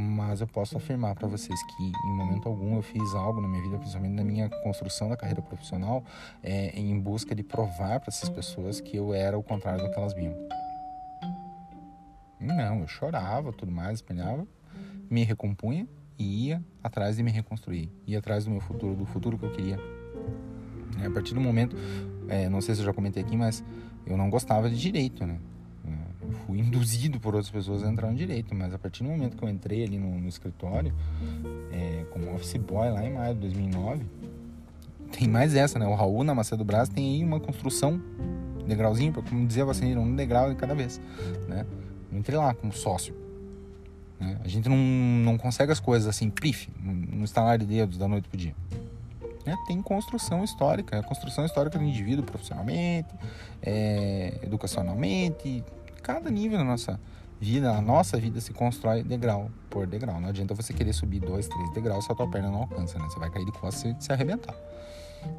Mas 0.00 0.40
eu 0.40 0.46
posso 0.46 0.76
afirmar 0.76 1.16
para 1.16 1.26
vocês 1.26 1.60
que 1.64 1.82
em 1.82 2.14
momento 2.14 2.48
algum 2.48 2.76
eu 2.76 2.82
fiz 2.82 3.14
algo 3.16 3.40
na 3.40 3.48
minha 3.48 3.60
vida, 3.60 3.76
principalmente 3.78 4.14
na 4.14 4.22
minha 4.22 4.48
construção 4.48 5.08
da 5.08 5.16
carreira 5.16 5.42
profissional, 5.42 6.04
é, 6.40 6.68
em 6.78 6.96
busca 7.00 7.34
de 7.34 7.42
provar 7.42 7.98
para 7.98 8.08
essas 8.08 8.28
pessoas 8.28 8.80
que 8.80 8.96
eu 8.96 9.12
era 9.12 9.36
o 9.36 9.42
contrário 9.42 9.84
do 9.84 9.90
que 9.90 9.98
elas 9.98 10.14
viam. 10.14 10.36
Não, 12.38 12.78
eu 12.78 12.86
chorava, 12.86 13.52
tudo 13.52 13.72
mais, 13.72 13.98
espelhava, 13.98 14.46
me 15.10 15.24
recompunha 15.24 15.84
e 16.16 16.46
ia 16.46 16.64
atrás 16.80 17.16
de 17.16 17.24
me 17.24 17.32
reconstruir, 17.32 17.90
ia 18.06 18.20
atrás 18.20 18.44
do 18.44 18.52
meu 18.52 18.60
futuro, 18.60 18.94
do 18.94 19.04
futuro 19.04 19.36
que 19.36 19.46
eu 19.46 19.50
queria. 19.50 19.80
E 21.02 21.06
a 21.06 21.10
partir 21.10 21.34
do 21.34 21.40
momento, 21.40 21.74
é, 22.28 22.48
não 22.48 22.60
sei 22.60 22.76
se 22.76 22.82
eu 22.82 22.84
já 22.84 22.92
comentei 22.92 23.20
aqui, 23.20 23.36
mas 23.36 23.64
eu 24.06 24.16
não 24.16 24.30
gostava 24.30 24.70
de 24.70 24.78
direito, 24.78 25.26
né? 25.26 25.40
Fui 26.46 26.58
induzido 26.58 27.18
por 27.18 27.34
outras 27.34 27.50
pessoas 27.50 27.82
a 27.82 27.88
entrar 27.88 28.10
no 28.10 28.16
direito, 28.16 28.54
mas 28.54 28.72
a 28.74 28.78
partir 28.78 29.02
do 29.02 29.08
momento 29.08 29.36
que 29.36 29.42
eu 29.42 29.48
entrei 29.48 29.84
ali 29.84 29.98
no, 29.98 30.18
no 30.18 30.28
escritório, 30.28 30.92
é, 31.72 32.04
como 32.10 32.34
office 32.34 32.56
boy 32.56 32.90
lá 32.90 33.04
em 33.04 33.12
maio 33.12 33.34
de 33.34 33.40
2009, 33.40 34.04
tem 35.12 35.26
mais 35.26 35.54
essa, 35.54 35.78
né? 35.78 35.86
O 35.86 35.94
Raul 35.94 36.22
na 36.22 36.34
Macia 36.34 36.56
do 36.56 36.64
Brasil 36.64 36.94
tem 36.94 37.14
aí 37.14 37.24
uma 37.24 37.40
construção, 37.40 38.00
degrauzinho, 38.66 39.12
como 39.12 39.46
dizia 39.46 39.64
você, 39.64 39.84
um 39.96 40.14
degrau 40.14 40.50
de 40.50 40.56
cada 40.56 40.74
vez, 40.74 41.00
né? 41.48 41.64
Eu 42.12 42.18
entrei 42.18 42.38
lá 42.38 42.52
como 42.54 42.72
sócio. 42.72 43.14
Né? 44.20 44.38
A 44.44 44.48
gente 44.48 44.68
não, 44.68 44.76
não 44.76 45.38
consegue 45.38 45.72
as 45.72 45.80
coisas 45.80 46.08
assim, 46.08 46.30
pif, 46.30 46.68
no 46.80 47.24
estalar 47.24 47.58
de 47.58 47.66
dedos 47.66 47.96
da 47.96 48.08
noite 48.08 48.28
pro 48.28 48.38
dia. 48.38 48.54
Né? 49.46 49.56
Tem 49.66 49.80
construção 49.80 50.44
histórica, 50.44 50.98
a 50.98 51.02
construção 51.02 51.44
histórica 51.44 51.78
do 51.78 51.84
indivíduo 51.84 52.24
profissionalmente, 52.24 53.08
é, 53.62 54.38
educacionalmente, 54.42 55.64
cada 56.02 56.30
nível 56.30 56.58
da 56.58 56.64
nossa 56.64 56.98
vida, 57.40 57.70
a 57.70 57.80
nossa 57.80 58.18
vida 58.18 58.40
se 58.40 58.52
constrói 58.52 59.02
degrau 59.02 59.50
por 59.70 59.86
degrau. 59.86 60.20
Não 60.20 60.28
adianta 60.28 60.54
você 60.54 60.72
querer 60.72 60.92
subir 60.92 61.20
dois, 61.20 61.46
três 61.46 61.72
degraus 61.72 62.04
se 62.04 62.12
a 62.12 62.14
tua 62.14 62.28
perna 62.28 62.50
não 62.50 62.62
alcança, 62.62 62.98
né? 62.98 63.04
Você 63.08 63.18
vai 63.18 63.30
cair 63.30 63.44
de 63.44 63.52
costas 63.52 63.96
e 63.96 64.04
se 64.04 64.12
arrebentar. 64.12 64.54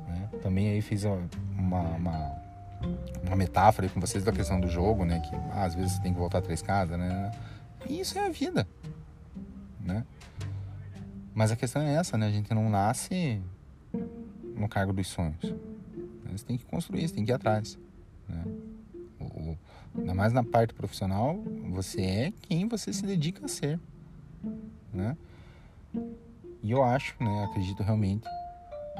Né? 0.07 0.29
Também 0.41 0.69
aí 0.69 0.81
fiz 0.81 1.03
uma, 1.03 1.19
uma, 1.57 2.35
uma 3.25 3.35
metáfora 3.35 3.87
com 3.89 3.99
vocês 3.99 4.23
da 4.23 4.31
questão 4.31 4.59
do 4.59 4.69
jogo, 4.69 5.05
né? 5.05 5.19
Que 5.19 5.35
ah, 5.35 5.65
às 5.65 5.75
vezes 5.75 5.93
você 5.93 6.01
tem 6.01 6.13
que 6.13 6.19
voltar 6.19 6.41
três 6.41 6.61
casas, 6.61 6.97
né? 6.97 7.31
E 7.87 7.99
isso 7.99 8.17
é 8.17 8.25
a 8.25 8.29
vida, 8.29 8.67
né? 9.79 10.05
Mas 11.33 11.51
a 11.51 11.55
questão 11.55 11.81
é 11.81 11.93
essa, 11.95 12.17
né? 12.17 12.27
A 12.27 12.31
gente 12.31 12.53
não 12.53 12.69
nasce 12.69 13.41
no 14.55 14.67
cargo 14.67 14.91
dos 14.91 15.07
sonhos. 15.07 15.53
Você 16.31 16.45
tem 16.45 16.57
que 16.57 16.65
construir, 16.65 17.07
você 17.07 17.15
tem 17.15 17.25
que 17.25 17.31
ir 17.31 17.33
atrás. 17.33 17.77
Né? 18.27 18.43
Ainda 19.99 20.13
mais 20.13 20.33
na 20.33 20.43
parte 20.43 20.73
profissional, 20.73 21.37
você 21.71 22.01
é 22.01 22.33
quem 22.41 22.67
você 22.67 22.91
se 22.91 23.05
dedica 23.05 23.45
a 23.45 23.47
ser. 23.47 23.79
Né? 24.93 25.15
E 26.63 26.71
eu 26.71 26.83
acho, 26.83 27.15
né, 27.23 27.45
acredito 27.45 27.83
realmente, 27.83 28.27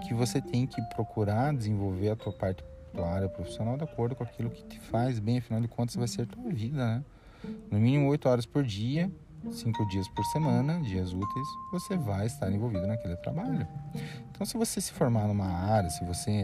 que 0.08 0.14
você 0.14 0.42
tem 0.42 0.66
que 0.66 0.82
procurar 0.94 1.54
desenvolver 1.54 2.12
a 2.12 2.16
tua 2.16 2.32
parte, 2.32 2.64
tua 2.94 3.08
área 3.08 3.28
profissional 3.28 3.78
de 3.78 3.84
acordo 3.84 4.16
com 4.16 4.24
aquilo 4.24 4.50
que 4.50 4.64
te 4.64 4.80
faz 4.80 5.20
bem, 5.20 5.40
afinal 5.40 5.62
de 5.62 5.68
contas 5.68 5.96
vai 5.96 6.08
ser 6.08 6.24
a 6.24 6.26
tua 6.26 6.52
vida, 6.52 6.78
né? 6.78 7.04
No 7.72 7.80
mínimo 7.80 8.08
oito 8.10 8.28
horas 8.28 8.46
por 8.46 8.64
dia, 8.64 9.12
cinco 9.52 9.86
dias 9.88 10.08
por 10.10 10.24
semana, 10.26 10.82
dias 10.82 11.14
úteis, 11.14 11.48
você 11.72 11.96
vai 11.98 12.26
estar 12.26 12.52
envolvido 12.52 12.86
naquele 12.88 13.16
trabalho. 13.18 13.68
Então, 14.32 14.46
se 14.46 14.58
você 14.58 14.82
se 14.82 14.92
formar 14.92 15.28
numa 15.28 15.48
área, 15.48 15.90
se 15.90 16.04
você, 16.04 16.44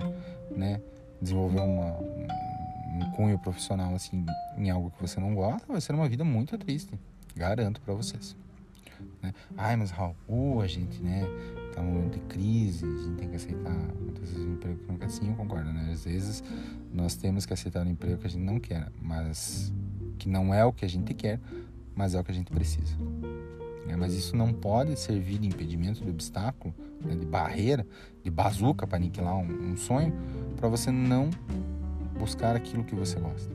né, 0.51 0.81
desenvolver 1.21 1.59
uma, 1.59 1.97
um 2.95 3.11
cunho 3.11 3.37
profissional 3.37 3.93
assim 3.93 4.25
em 4.57 4.69
algo 4.69 4.91
que 4.91 5.01
você 5.01 5.19
não 5.19 5.35
gosta, 5.35 5.65
vai 5.67 5.81
ser 5.81 5.93
uma 5.93 6.07
vida 6.07 6.23
muito 6.23 6.57
triste. 6.57 6.97
Garanto 7.35 7.81
para 7.81 7.93
vocês. 7.93 8.35
Né? 9.21 9.33
Ai, 9.57 9.75
mas 9.75 9.91
Raul, 9.91 10.61
a 10.61 10.67
gente, 10.67 11.01
né, 11.01 11.23
tá 11.73 11.81
num 11.81 11.93
momento 11.93 12.13
de 12.13 12.19
crise, 12.21 12.85
a 12.85 12.89
gente 12.89 13.17
tem 13.17 13.29
que 13.29 13.35
aceitar 13.35 13.73
muitas 13.99 14.29
vezes 14.29 14.45
um 14.45 14.53
emprego 14.53 14.77
que 14.79 14.87
não 14.87 14.97
quer. 14.97 15.09
Sim, 15.09 15.29
eu 15.29 15.35
concordo, 15.35 15.71
né? 15.71 15.89
Às 15.91 16.05
vezes 16.05 16.43
nós 16.93 17.15
temos 17.15 17.45
que 17.45 17.53
aceitar 17.53 17.85
um 17.85 17.89
emprego 17.89 18.17
que 18.17 18.27
a 18.27 18.29
gente 18.29 18.43
não 18.43 18.59
quer, 18.59 18.89
mas 19.01 19.73
que 20.17 20.29
não 20.29 20.53
é 20.53 20.63
o 20.63 20.71
que 20.71 20.85
a 20.85 20.89
gente 20.89 21.13
quer, 21.13 21.39
mas 21.95 22.13
é 22.13 22.19
o 22.19 22.23
que 22.23 22.31
a 22.31 22.33
gente 22.33 22.51
precisa. 22.51 22.95
É, 23.87 23.95
mas 23.95 24.13
isso 24.13 24.35
não 24.35 24.51
pode 24.51 24.97
servir 24.99 25.37
de 25.37 25.47
impedimento, 25.47 26.03
de 26.03 26.09
obstáculo, 26.09 26.73
né, 27.01 27.15
de 27.15 27.25
barreira, 27.25 27.85
de 28.23 28.31
bazuca 28.31 28.87
para 28.87 28.97
aniquilar 28.97 29.35
um, 29.37 29.71
um 29.71 29.77
sonho, 29.77 30.13
para 30.55 30.67
você 30.67 30.89
não 30.89 31.29
buscar 32.17 32.55
aquilo 32.55 32.83
que 32.83 32.95
você 32.95 33.19
gosta. 33.19 33.51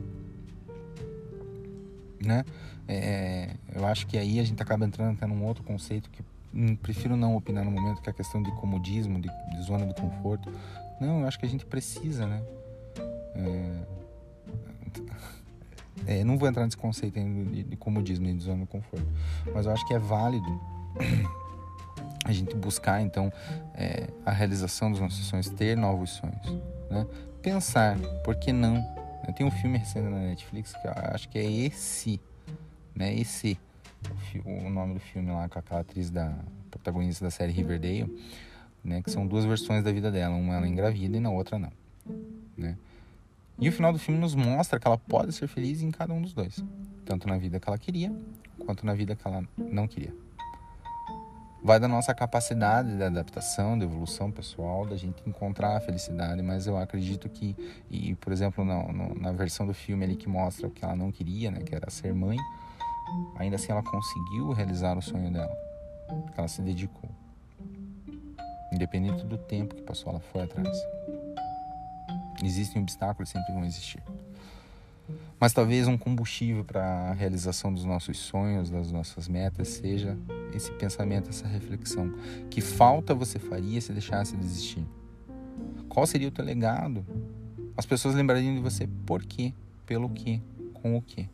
Né? 2.23 2.45
É, 2.87 3.55
eu 3.73 3.85
acho 3.85 4.05
que 4.07 4.17
aí 4.17 4.39
a 4.39 4.43
gente 4.43 4.61
acaba 4.61 4.85
entrando 4.85 5.15
até 5.15 5.25
num 5.25 5.43
outro 5.45 5.63
conceito 5.63 6.09
que 6.09 6.23
hum, 6.53 6.75
prefiro 6.75 7.15
não 7.15 7.35
opinar 7.35 7.63
no 7.63 7.71
momento, 7.71 8.01
que 8.01 8.09
é 8.09 8.11
a 8.11 8.15
questão 8.15 8.41
de 8.41 8.51
comodismo, 8.51 9.19
de, 9.19 9.29
de 9.29 9.61
zona 9.63 9.85
de 9.85 9.93
conforto. 9.93 10.51
Não, 10.99 11.21
eu 11.21 11.27
acho 11.27 11.39
que 11.39 11.45
a 11.45 11.49
gente 11.49 11.65
precisa, 11.65 12.27
né? 12.27 12.43
É, 13.35 13.81
é, 16.19 16.23
não 16.23 16.37
vou 16.37 16.47
entrar 16.47 16.65
nesse 16.65 16.77
conceito 16.77 17.19
de, 17.19 17.63
de 17.63 17.75
comodismo 17.75 18.27
e 18.27 18.33
de 18.33 18.43
zona 18.43 18.61
de 18.61 18.67
conforto, 18.67 19.07
mas 19.53 19.65
eu 19.65 19.71
acho 19.71 19.87
que 19.87 19.93
é 19.93 19.99
válido 19.99 20.61
a 22.25 22.31
gente 22.31 22.55
buscar 22.55 23.01
então 23.01 23.31
é, 23.73 24.07
a 24.25 24.31
realização 24.31 24.91
dos 24.91 24.99
nossos 24.99 25.25
sonhos, 25.25 25.49
ter 25.49 25.75
novos 25.75 26.11
sonhos, 26.11 26.53
né? 26.89 27.07
Pensar, 27.41 27.97
por 28.23 28.35
que 28.35 28.53
não? 28.53 28.83
Tem 29.35 29.45
um 29.45 29.49
filme 29.49 29.77
recente 29.77 30.07
na 30.07 30.19
Netflix 30.19 30.73
que 30.73 30.87
acho 30.87 31.27
que 31.27 31.39
é 31.39 31.51
esse, 31.51 32.21
né? 32.93 33.15
Esse 33.15 33.57
o, 34.45 34.67
o 34.67 34.69
nome 34.69 34.93
do 34.93 34.99
filme 34.99 35.31
lá 35.31 35.49
com 35.49 35.57
aquela 35.57 35.81
atriz 35.81 36.11
da 36.11 36.35
protagonista 36.69 37.25
da 37.25 37.31
série 37.31 37.51
Riverdale, 37.51 38.15
né? 38.83 39.01
Que 39.01 39.09
são 39.09 39.25
duas 39.25 39.43
versões 39.43 39.83
da 39.83 39.91
vida 39.91 40.11
dela, 40.11 40.35
uma 40.35 40.55
ela 40.55 40.67
engravida 40.67 41.17
e 41.17 41.19
na 41.19 41.31
outra 41.31 41.57
não, 41.57 41.71
né? 42.55 42.77
E 43.57 43.67
o 43.69 43.71
final 43.71 43.91
do 43.91 43.97
filme 43.97 44.19
nos 44.19 44.35
mostra 44.35 44.79
que 44.79 44.87
ela 44.87 44.97
pode 44.97 45.33
ser 45.33 45.47
feliz 45.47 45.81
em 45.81 45.89
cada 45.89 46.13
um 46.13 46.21
dos 46.21 46.33
dois, 46.33 46.63
tanto 47.05 47.27
na 47.27 47.39
vida 47.39 47.59
que 47.59 47.67
ela 47.67 47.77
queria, 47.77 48.13
quanto 48.65 48.85
na 48.85 48.93
vida 48.93 49.15
que 49.15 49.27
ela 49.27 49.43
não 49.57 49.87
queria. 49.87 50.13
Vai 51.63 51.79
da 51.79 51.87
nossa 51.87 52.11
capacidade 52.11 52.97
de 52.97 53.03
adaptação, 53.03 53.77
de 53.77 53.85
evolução 53.85 54.31
pessoal, 54.31 54.83
da 54.83 54.95
gente 54.95 55.21
encontrar 55.27 55.77
a 55.77 55.79
felicidade, 55.79 56.41
mas 56.41 56.65
eu 56.65 56.75
acredito 56.75 57.29
que, 57.29 57.55
e 57.89 58.15
por 58.15 58.33
exemplo, 58.33 58.65
na, 58.65 58.83
na 59.13 59.31
versão 59.31 59.67
do 59.67 59.73
filme 59.73 60.03
ali 60.03 60.15
que 60.15 60.27
mostra 60.27 60.65
o 60.67 60.71
que 60.71 60.83
ela 60.83 60.95
não 60.95 61.11
queria, 61.11 61.51
né, 61.51 61.61
que 61.61 61.75
era 61.75 61.87
ser 61.91 62.15
mãe, 62.15 62.37
ainda 63.37 63.57
assim 63.57 63.71
ela 63.71 63.83
conseguiu 63.83 64.51
realizar 64.51 64.97
o 64.97 65.03
sonho 65.03 65.31
dela, 65.31 65.55
ela 66.35 66.47
se 66.47 66.63
dedicou. 66.63 67.11
Independente 68.73 69.23
do 69.23 69.37
tempo 69.37 69.75
que 69.75 69.83
passou, 69.83 70.13
ela 70.13 70.19
foi 70.19 70.41
atrás. 70.41 70.75
Existem 72.43 72.81
obstáculos, 72.81 73.29
sempre 73.29 73.53
vão 73.53 73.63
existir. 73.65 74.01
Mas 75.39 75.53
talvez 75.53 75.87
um 75.87 75.97
combustível 75.97 76.63
para 76.63 76.83
a 76.83 77.13
realização 77.13 77.71
dos 77.71 77.85
nossos 77.85 78.17
sonhos, 78.17 78.71
das 78.71 78.91
nossas 78.91 79.27
metas, 79.27 79.67
seja 79.67 80.17
esse 80.53 80.71
pensamento, 80.71 81.29
essa 81.29 81.47
reflexão. 81.47 82.13
Que 82.49 82.61
falta 82.61 83.13
você 83.13 83.39
faria 83.39 83.79
se 83.81 83.91
deixasse 83.91 84.35
de 84.35 84.45
existir? 84.45 84.85
Qual 85.89 86.05
seria 86.05 86.27
o 86.27 86.31
teu 86.31 86.45
legado? 86.45 87.05
As 87.75 87.85
pessoas 87.85 88.15
lembrariam 88.15 88.55
de 88.55 88.61
você 88.61 88.87
por 89.05 89.23
quê, 89.23 89.53
pelo 89.85 90.09
quê, 90.09 90.41
com 90.73 90.95
o 90.95 91.01
quê. 91.01 91.27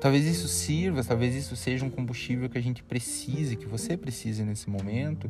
Talvez 0.00 0.24
isso 0.24 0.48
sirva, 0.48 1.02
talvez 1.02 1.34
isso 1.34 1.56
seja 1.56 1.84
um 1.84 1.90
combustível 1.90 2.48
que 2.48 2.58
a 2.58 2.62
gente 2.62 2.82
precise, 2.82 3.56
que 3.56 3.66
você 3.66 3.96
precise 3.96 4.44
nesse 4.44 4.70
momento, 4.70 5.28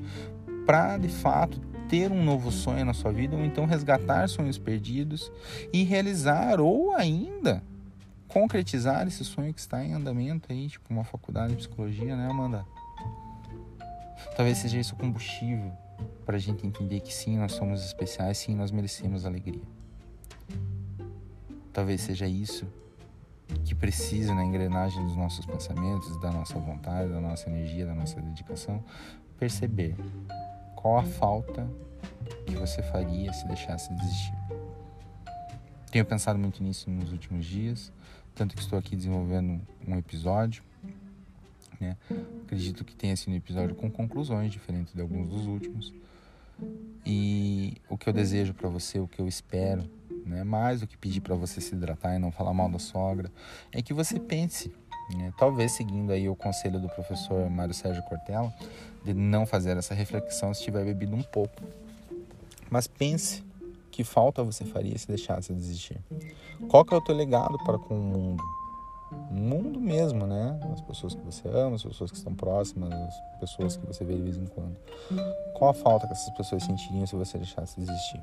para 0.66 0.98
de 0.98 1.08
fato 1.08 1.60
ter 1.88 2.10
um 2.10 2.22
novo 2.22 2.50
sonho 2.50 2.84
na 2.84 2.94
sua 2.94 3.12
vida, 3.12 3.36
ou 3.36 3.44
então 3.44 3.64
resgatar 3.64 4.28
sonhos 4.28 4.58
perdidos 4.58 5.32
e 5.72 5.82
realizar, 5.82 6.60
ou 6.60 6.94
ainda 6.94 7.62
concretizar 8.32 9.06
esse 9.06 9.24
sonho 9.24 9.52
que 9.52 9.60
está 9.60 9.84
em 9.84 9.92
andamento 9.92 10.50
aí, 10.50 10.68
tipo 10.68 10.92
uma 10.92 11.04
faculdade 11.04 11.52
de 11.52 11.58
psicologia, 11.58 12.16
né, 12.16 12.28
Amanda? 12.28 12.64
Talvez 14.34 14.58
seja 14.58 14.78
isso 14.78 14.94
o 14.94 14.98
combustível 14.98 15.70
para 16.24 16.36
a 16.36 16.38
gente 16.38 16.66
entender 16.66 17.00
que 17.00 17.12
sim, 17.12 17.36
nós 17.36 17.52
somos 17.52 17.84
especiais, 17.84 18.38
sim, 18.38 18.54
nós 18.54 18.70
merecemos 18.70 19.26
alegria. 19.26 19.62
Talvez 21.72 22.00
seja 22.00 22.26
isso 22.26 22.66
que 23.64 23.74
precisa 23.74 24.34
na 24.34 24.44
engrenagem 24.44 25.04
dos 25.04 25.16
nossos 25.16 25.44
pensamentos, 25.44 26.18
da 26.20 26.30
nossa 26.30 26.58
vontade, 26.58 27.10
da 27.10 27.20
nossa 27.20 27.50
energia, 27.50 27.84
da 27.84 27.94
nossa 27.94 28.20
dedicação, 28.20 28.82
perceber 29.38 29.94
qual 30.74 30.98
a 30.98 31.02
falta 31.02 31.68
que 32.46 32.54
você 32.54 32.82
faria 32.82 33.32
se 33.32 33.46
deixasse 33.46 33.94
de 33.94 34.02
existir? 34.02 34.38
Tenho 35.90 36.04
pensado 36.06 36.38
muito 36.38 36.62
nisso 36.62 36.88
nos 36.88 37.12
últimos 37.12 37.44
dias, 37.44 37.92
tanto 38.34 38.54
que 38.54 38.62
estou 38.62 38.78
aqui 38.78 38.96
desenvolvendo 38.96 39.60
um 39.86 39.96
episódio. 39.96 40.62
Né? 41.80 41.96
Acredito 42.44 42.84
que 42.84 42.94
tenha 42.94 43.16
sido 43.16 43.32
um 43.32 43.36
episódio 43.36 43.74
com 43.74 43.90
conclusões 43.90 44.52
diferentes 44.52 44.94
de 44.94 45.00
alguns 45.00 45.28
dos 45.28 45.46
últimos. 45.46 45.92
E 47.04 47.76
o 47.88 47.98
que 47.98 48.08
eu 48.08 48.12
desejo 48.12 48.54
para 48.54 48.68
você, 48.68 49.00
o 49.00 49.08
que 49.08 49.20
eu 49.20 49.26
espero, 49.26 49.88
né? 50.24 50.44
mais 50.44 50.80
do 50.80 50.86
que 50.86 50.96
pedir 50.96 51.20
para 51.20 51.34
você 51.34 51.60
se 51.60 51.74
hidratar 51.74 52.14
e 52.14 52.18
não 52.18 52.30
falar 52.30 52.54
mal 52.54 52.70
da 52.70 52.78
sogra, 52.78 53.30
é 53.72 53.82
que 53.82 53.92
você 53.92 54.20
pense, 54.20 54.72
né? 55.16 55.32
talvez 55.36 55.72
seguindo 55.72 56.12
aí 56.12 56.28
o 56.28 56.36
conselho 56.36 56.78
do 56.78 56.88
professor 56.88 57.50
Mário 57.50 57.74
Sérgio 57.74 58.02
Cortella, 58.04 58.52
de 59.04 59.12
não 59.12 59.44
fazer 59.44 59.76
essa 59.76 59.94
reflexão 59.94 60.54
se 60.54 60.62
tiver 60.62 60.84
bebido 60.84 61.16
um 61.16 61.22
pouco. 61.22 61.62
Mas 62.70 62.86
pense 62.86 63.42
que 63.92 64.02
falta 64.02 64.42
você 64.42 64.64
faria 64.64 64.96
se 64.96 65.06
deixasse 65.06 65.52
de 65.52 65.60
existir. 65.60 66.00
Qual 66.68 66.84
que 66.84 66.94
é 66.94 66.96
o 66.96 67.00
teu 67.00 67.14
legado 67.14 67.58
para 67.58 67.78
com 67.78 67.94
o 67.94 68.02
mundo? 68.02 68.42
O 69.30 69.34
mundo 69.34 69.78
mesmo, 69.78 70.26
né? 70.26 70.58
As 70.72 70.80
pessoas 70.80 71.14
que 71.14 71.20
você 71.20 71.46
ama, 71.46 71.76
as 71.76 71.84
pessoas 71.84 72.10
que 72.10 72.16
estão 72.16 72.34
próximas, 72.34 72.92
as 72.94 73.38
pessoas 73.38 73.76
que 73.76 73.86
você 73.86 74.02
vê 74.02 74.16
de 74.16 74.22
vez 74.22 74.38
em 74.38 74.46
quando. 74.46 74.74
Qual 75.54 75.70
a 75.70 75.74
falta 75.74 76.06
que 76.06 76.14
essas 76.14 76.34
pessoas 76.34 76.64
sentiriam 76.64 77.06
se 77.06 77.14
você 77.14 77.36
deixasse 77.36 77.78
de 77.78 77.82
existir? 77.82 78.22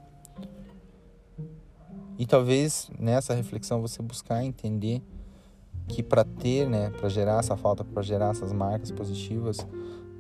E 2.18 2.26
talvez 2.26 2.90
nessa 3.00 3.36
reflexão 3.36 3.80
você 3.80 4.02
buscar 4.02 4.44
entender 4.44 5.04
que 5.88 6.02
para 6.02 6.24
ter, 6.24 6.68
né, 6.68 6.90
para 6.90 7.10
gerar 7.10 7.40
essa 7.40 7.56
falta, 7.56 7.86
para 7.86 8.02
gerar 8.02 8.32
essas 8.32 8.52
marcas 8.52 8.92
positivas, 8.92 9.66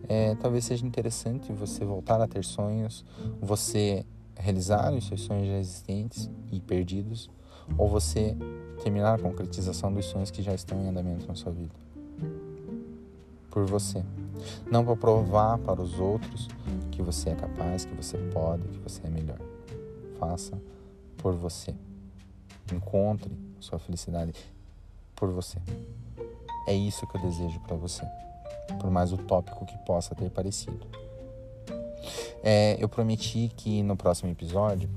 é, 0.08 0.36
talvez 0.36 0.66
seja 0.66 0.86
interessante 0.86 1.52
você 1.52 1.84
voltar 1.84 2.22
a 2.22 2.28
ter 2.28 2.46
sonhos, 2.46 3.04
você 3.42 4.06
realizar 4.40 4.94
os 4.94 5.06
seus 5.06 5.22
sonhos 5.22 5.48
já 5.48 5.58
existentes 5.58 6.30
e 6.52 6.60
perdidos, 6.60 7.30
ou 7.78 7.88
você 7.88 8.36
terminar 8.82 9.16
a 9.16 9.22
concretização 9.22 9.94
dos 9.94 10.06
sonhos 10.06 10.32
que 10.32 10.42
já 10.42 10.54
estão 10.54 10.82
em 10.82 10.88
andamento 10.88 11.28
na 11.28 11.36
sua 11.36 11.52
vida. 11.52 11.74
Por 13.52 13.66
você. 13.66 14.04
Não 14.72 14.86
para 14.86 14.96
provar 14.96 15.58
para 15.60 15.82
os 15.82 16.00
outros 16.00 16.48
que 16.92 17.02
você 17.02 17.32
é 17.32 17.36
capaz, 17.36 17.86
que 17.86 17.94
você 17.94 18.18
pode, 18.34 18.64
que 18.70 18.80
você 18.80 19.06
é 19.06 19.10
melhor. 19.10 19.40
Faça 20.18 20.58
por 21.18 21.34
você. 21.34 21.76
Encontre 22.72 23.32
sua 23.60 23.80
felicidade 23.80 24.34
por 25.16 25.30
você. 25.30 25.60
É 26.68 26.74
isso 26.74 27.06
que 27.08 27.18
eu 27.18 27.22
desejo 27.22 27.60
para 27.62 27.76
você, 27.76 28.04
por 28.80 28.90
mais 28.90 29.12
utópico 29.12 29.66
que 29.66 29.78
possa 29.80 30.16
ter 30.16 30.30
parecido. 30.30 30.86
É, 32.44 32.78
eu 32.80 32.88
prometi 32.88 33.52
que 33.56 33.84
no 33.84 33.96
próximo 33.96 34.32
episódio 34.32 34.90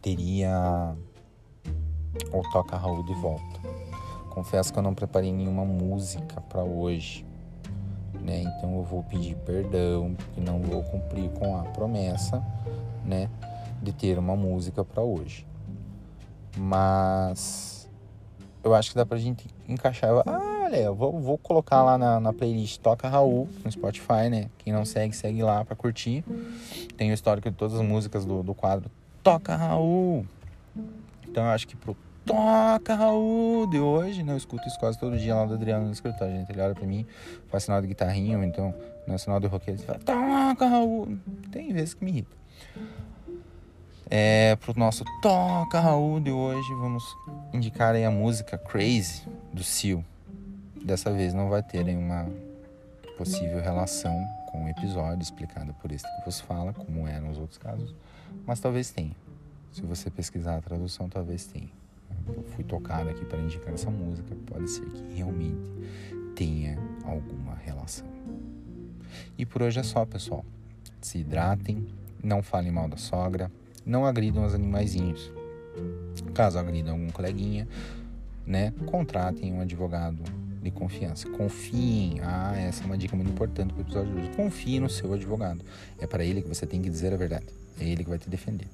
teria 0.00 0.96
o 2.32 2.42
Toca 2.52 2.76
Raul 2.76 3.04
de 3.04 3.14
volta. 3.14 3.60
Confesso 4.30 4.72
que 4.72 4.78
eu 4.78 4.82
não 4.82 4.94
preparei 4.94 5.32
nenhuma 5.32 5.64
música 5.64 6.40
para 6.42 6.62
hoje, 6.62 7.24
né? 8.20 8.42
Então 8.42 8.76
eu 8.76 8.82
vou 8.82 9.02
pedir 9.02 9.34
perdão 9.36 10.14
porque 10.14 10.40
não 10.40 10.60
vou 10.60 10.82
cumprir 10.82 11.30
com 11.30 11.58
a 11.58 11.62
promessa, 11.64 12.44
né, 13.04 13.30
de 13.82 13.92
ter 13.92 14.18
uma 14.18 14.36
música 14.36 14.84
para 14.84 15.02
hoje. 15.02 15.46
Mas 16.56 17.88
eu 18.62 18.74
acho 18.74 18.90
que 18.90 18.96
dá 18.96 19.06
pra 19.06 19.18
gente 19.18 19.46
encaixar. 19.68 20.10
Ah, 20.26 20.55
olha, 20.66 20.76
eu 20.76 20.94
vou, 20.94 21.18
vou 21.20 21.38
colocar 21.38 21.82
lá 21.82 21.96
na, 21.96 22.20
na, 22.20 22.32
playlist 22.32 22.80
Toca 22.80 23.08
Raul 23.08 23.48
no 23.64 23.70
Spotify, 23.70 24.28
né? 24.28 24.50
Quem 24.58 24.72
não 24.72 24.84
segue, 24.84 25.14
segue 25.14 25.42
lá 25.42 25.64
pra 25.64 25.76
curtir. 25.76 26.24
Tem 26.96 27.10
o 27.10 27.14
histórico 27.14 27.48
de 27.50 27.56
todas 27.56 27.74
as 27.74 27.86
músicas 27.86 28.24
do, 28.24 28.42
do 28.42 28.52
quadro 28.52 28.90
Toca 29.22 29.54
Raul. 29.54 30.26
Então 31.26 31.44
eu 31.44 31.50
acho 31.50 31.68
que 31.68 31.76
pro 31.76 31.96
Toca 32.24 32.94
Raul 32.94 33.68
de 33.70 33.78
hoje, 33.78 34.24
né? 34.24 34.32
Eu 34.32 34.36
escuto 34.36 34.66
isso 34.66 34.78
quase 34.78 34.98
todo 34.98 35.16
dia 35.16 35.34
lá 35.36 35.44
do 35.44 35.54
Adriano 35.54 35.86
no 35.86 35.92
escritório, 35.92 36.34
gente. 36.34 36.50
Ele 36.50 36.60
olha 36.60 36.74
pra 36.74 36.86
mim, 36.86 37.06
faz 37.48 37.62
sinal 37.62 37.80
de 37.80 37.86
guitarrinha, 37.86 38.36
ou 38.36 38.42
então, 38.42 38.74
no 39.06 39.16
sinal 39.18 39.38
de 39.38 39.46
roqueiro, 39.46 39.80
ele 39.80 39.86
fala 39.86 40.00
Toca 40.00 40.66
Raul. 40.66 41.16
Tem 41.52 41.72
vezes 41.72 41.94
que 41.94 42.04
me 42.04 42.10
irrita. 42.10 42.36
É, 44.10 44.56
pro 44.56 44.76
nosso 44.76 45.04
Toca 45.22 45.78
Raul 45.78 46.18
de 46.18 46.32
hoje, 46.32 46.74
vamos 46.74 47.04
indicar 47.52 47.94
aí 47.94 48.04
a 48.04 48.10
música 48.10 48.58
Crazy 48.58 49.22
do 49.52 49.62
Seal. 49.62 50.04
Dessa 50.86 51.10
vez 51.10 51.34
não 51.34 51.48
vai 51.48 51.64
ter 51.64 51.84
nenhuma 51.84 52.30
possível 53.18 53.60
relação 53.60 54.24
com 54.52 54.66
o 54.66 54.68
episódio 54.68 55.20
explicado 55.20 55.74
por 55.82 55.90
este 55.90 56.06
que 56.06 56.24
vos 56.24 56.38
fala, 56.38 56.72
como 56.72 57.08
eram 57.08 57.28
os 57.28 57.38
outros 57.38 57.58
casos, 57.58 57.92
mas 58.46 58.60
talvez 58.60 58.92
tenha. 58.92 59.16
Se 59.72 59.82
você 59.82 60.08
pesquisar 60.08 60.58
a 60.58 60.60
tradução, 60.60 61.08
talvez 61.08 61.44
tenha. 61.44 61.70
Eu 62.28 62.44
fui 62.54 62.62
tocado 62.62 63.10
aqui 63.10 63.24
para 63.24 63.40
indicar 63.40 63.74
essa 63.74 63.90
música, 63.90 64.32
pode 64.46 64.70
ser 64.70 64.86
que 64.88 65.02
realmente 65.12 65.58
tenha 66.36 66.78
alguma 67.02 67.56
relação. 67.56 68.06
E 69.36 69.44
por 69.44 69.62
hoje 69.62 69.80
é 69.80 69.82
só, 69.82 70.06
pessoal. 70.06 70.44
Se 71.00 71.18
hidratem, 71.18 71.84
não 72.22 72.44
falem 72.44 72.70
mal 72.70 72.88
da 72.88 72.96
sogra, 72.96 73.50
não 73.84 74.06
agridam 74.06 74.44
os 74.44 74.54
animaizinhos. 74.54 75.32
Caso 76.32 76.60
agridam 76.60 76.92
algum 76.92 77.10
coleguinha, 77.10 77.66
né, 78.46 78.72
contratem 78.86 79.52
um 79.52 79.60
advogado 79.60 80.22
de 80.66 80.70
confiança. 80.72 81.28
Confiem. 81.30 82.20
Ah, 82.22 82.54
essa 82.56 82.82
é 82.82 82.86
uma 82.86 82.98
dica 82.98 83.14
muito 83.16 83.30
importante 83.30 83.72
para 83.72 83.78
o 83.78 83.84
episódio 83.84 84.12
de 84.12 84.20
hoje. 84.20 84.30
Confie 84.36 84.80
no 84.80 84.90
seu 84.90 85.12
advogado. 85.12 85.64
É 85.98 86.06
para 86.06 86.24
ele 86.24 86.42
que 86.42 86.48
você 86.48 86.66
tem 86.66 86.82
que 86.82 86.90
dizer 86.90 87.12
a 87.12 87.16
verdade. 87.16 87.46
É 87.80 87.84
ele 87.84 88.02
que 88.02 88.10
vai 88.10 88.18
te 88.18 88.28
defender. 88.28 88.66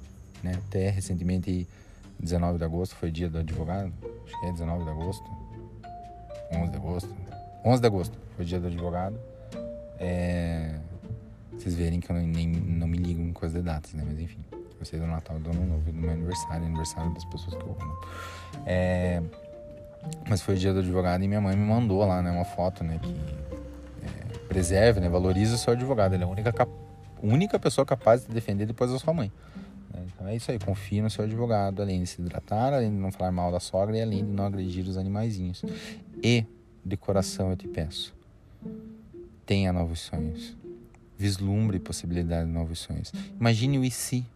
Né? 0.42 0.54
Até 0.66 0.90
recentemente, 0.90 1.68
19 2.18 2.58
de 2.58 2.64
agosto, 2.64 2.94
foi 2.96 3.10
dia 3.10 3.28
do 3.28 3.38
advogado. 3.38 3.92
Acho 4.26 4.40
que 4.40 4.46
é 4.46 4.52
19 4.52 4.84
de 4.84 4.90
agosto. 4.90 5.24
11 6.52 6.70
de 6.70 6.76
agosto. 6.76 7.14
11 7.64 7.80
de 7.80 7.86
agosto 7.86 8.18
foi 8.36 8.44
dia 8.44 8.58
do 8.58 8.66
advogado. 8.66 9.18
É... 9.98 10.74
Vocês 11.52 11.74
verem 11.74 12.00
que 12.00 12.10
eu 12.10 12.16
nem, 12.16 12.48
não 12.48 12.88
me 12.88 12.96
ligo 12.96 13.32
coisa 13.34 13.58
de 13.58 13.64
datas, 13.64 13.92
né? 13.94 14.02
Mas 14.06 14.18
enfim. 14.18 14.40
Gostei 14.78 14.98
do 14.98 15.06
Natal, 15.06 15.38
do 15.38 15.50
Ano 15.50 15.64
Novo, 15.64 15.92
do 15.92 15.92
meu 15.92 16.10
aniversário, 16.10 16.66
aniversário 16.66 17.14
das 17.14 17.24
pessoas 17.26 17.54
que 17.54 17.62
eu 17.62 17.76
amo. 17.80 17.98
É, 18.66 19.22
mas 20.28 20.40
foi 20.40 20.54
o 20.54 20.58
dia 20.58 20.72
do 20.72 20.80
advogado 20.80 21.22
e 21.22 21.28
minha 21.28 21.40
mãe 21.40 21.56
me 21.56 21.64
mandou 21.64 22.04
lá, 22.06 22.22
né, 22.22 22.30
uma 22.30 22.44
foto, 22.44 22.82
né, 22.84 22.98
que 23.02 23.14
é, 24.02 24.38
preserve, 24.48 25.00
né, 25.00 25.08
valorize 25.08 25.54
o 25.54 25.58
seu 25.58 25.72
advogado. 25.72 26.14
Ele 26.14 26.22
é 26.22 26.26
a 26.26 26.28
única, 26.28 26.68
única 27.22 27.58
pessoa 27.58 27.84
capaz 27.84 28.24
de 28.24 28.32
defender 28.32 28.66
depois 28.66 28.90
da 28.90 28.98
sua 28.98 29.12
mãe. 29.12 29.32
Né? 29.92 30.00
Então 30.14 30.28
é 30.28 30.36
isso 30.36 30.50
aí, 30.50 30.58
confie 30.58 31.00
no 31.00 31.10
seu 31.10 31.24
advogado, 31.24 31.82
além 31.82 32.00
de 32.00 32.06
se 32.06 32.20
hidratar, 32.20 32.72
além 32.72 32.90
de 32.90 32.96
não 32.96 33.12
falar 33.12 33.32
mal 33.32 33.52
da 33.52 33.60
sogra 33.60 33.96
e 33.96 34.02
além 34.02 34.24
de 34.24 34.32
não 34.32 34.46
agredir 34.46 34.86
os 34.86 34.96
animaizinhos. 34.96 35.62
E, 36.22 36.44
de 36.84 36.96
coração, 36.96 37.50
eu 37.50 37.56
te 37.56 37.68
peço, 37.68 38.14
tenha 39.44 39.72
novos 39.72 40.00
sonhos. 40.00 40.56
Vislumbre 41.16 41.78
possibilidade 41.78 42.46
de 42.46 42.52
novos 42.52 42.80
sonhos. 42.80 43.12
Imagine 43.38 43.78
o 43.78 43.84
e 43.84 43.90
se 43.90 44.26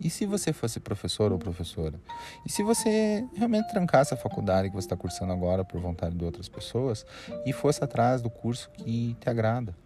e 0.00 0.08
se 0.08 0.24
você 0.24 0.52
fosse 0.52 0.80
professor 0.80 1.32
ou 1.32 1.38
professora? 1.38 2.00
E 2.44 2.50
se 2.50 2.62
você 2.62 3.26
realmente 3.34 3.68
trancasse 3.68 4.14
a 4.14 4.16
faculdade 4.16 4.70
que 4.70 4.74
você 4.74 4.86
está 4.86 4.96
cursando 4.96 5.32
agora 5.32 5.64
por 5.64 5.80
vontade 5.80 6.16
de 6.16 6.24
outras 6.24 6.48
pessoas 6.48 7.04
e 7.44 7.52
fosse 7.52 7.82
atrás 7.84 8.22
do 8.22 8.30
curso 8.30 8.70
que 8.70 9.14
te 9.20 9.28
agrada? 9.28 9.76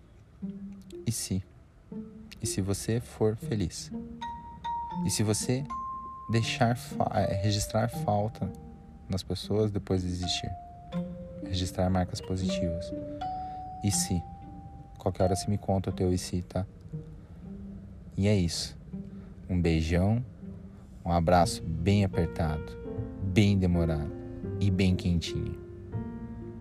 E 1.06 1.10
se? 1.10 1.42
E 2.40 2.46
se 2.46 2.60
você 2.60 3.00
for 3.00 3.36
feliz? 3.36 3.90
E 5.04 5.10
se 5.10 5.22
você 5.22 5.64
deixar 6.30 6.78
é, 7.14 7.34
registrar 7.34 7.88
falta 7.88 8.50
nas 9.08 9.22
pessoas 9.22 9.70
depois 9.70 10.02
de 10.02 10.08
existir? 10.08 10.50
Registrar 11.44 11.90
marcas 11.90 12.20
positivas. 12.20 12.92
E 13.82 13.90
se? 13.90 14.22
Qualquer 14.98 15.24
hora 15.24 15.36
você 15.36 15.50
me 15.50 15.58
conta 15.58 15.90
o 15.90 15.92
teu 15.92 16.12
e 16.12 16.18
se, 16.18 16.42
tá? 16.42 16.66
E 18.16 18.28
é 18.28 18.36
isso. 18.36 18.79
Um 19.50 19.60
beijão, 19.60 20.24
um 21.04 21.10
abraço 21.10 21.60
bem 21.64 22.04
apertado, 22.04 22.78
bem 23.20 23.58
demorado 23.58 24.12
e 24.60 24.70
bem 24.70 24.94
quentinho. 24.94 25.58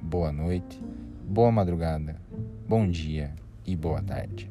Boa 0.01 0.31
noite, 0.31 0.81
boa 1.23 1.51
madrugada, 1.51 2.19
bom 2.67 2.89
dia 2.89 3.35
e 3.63 3.75
boa 3.75 4.01
tarde. 4.01 4.49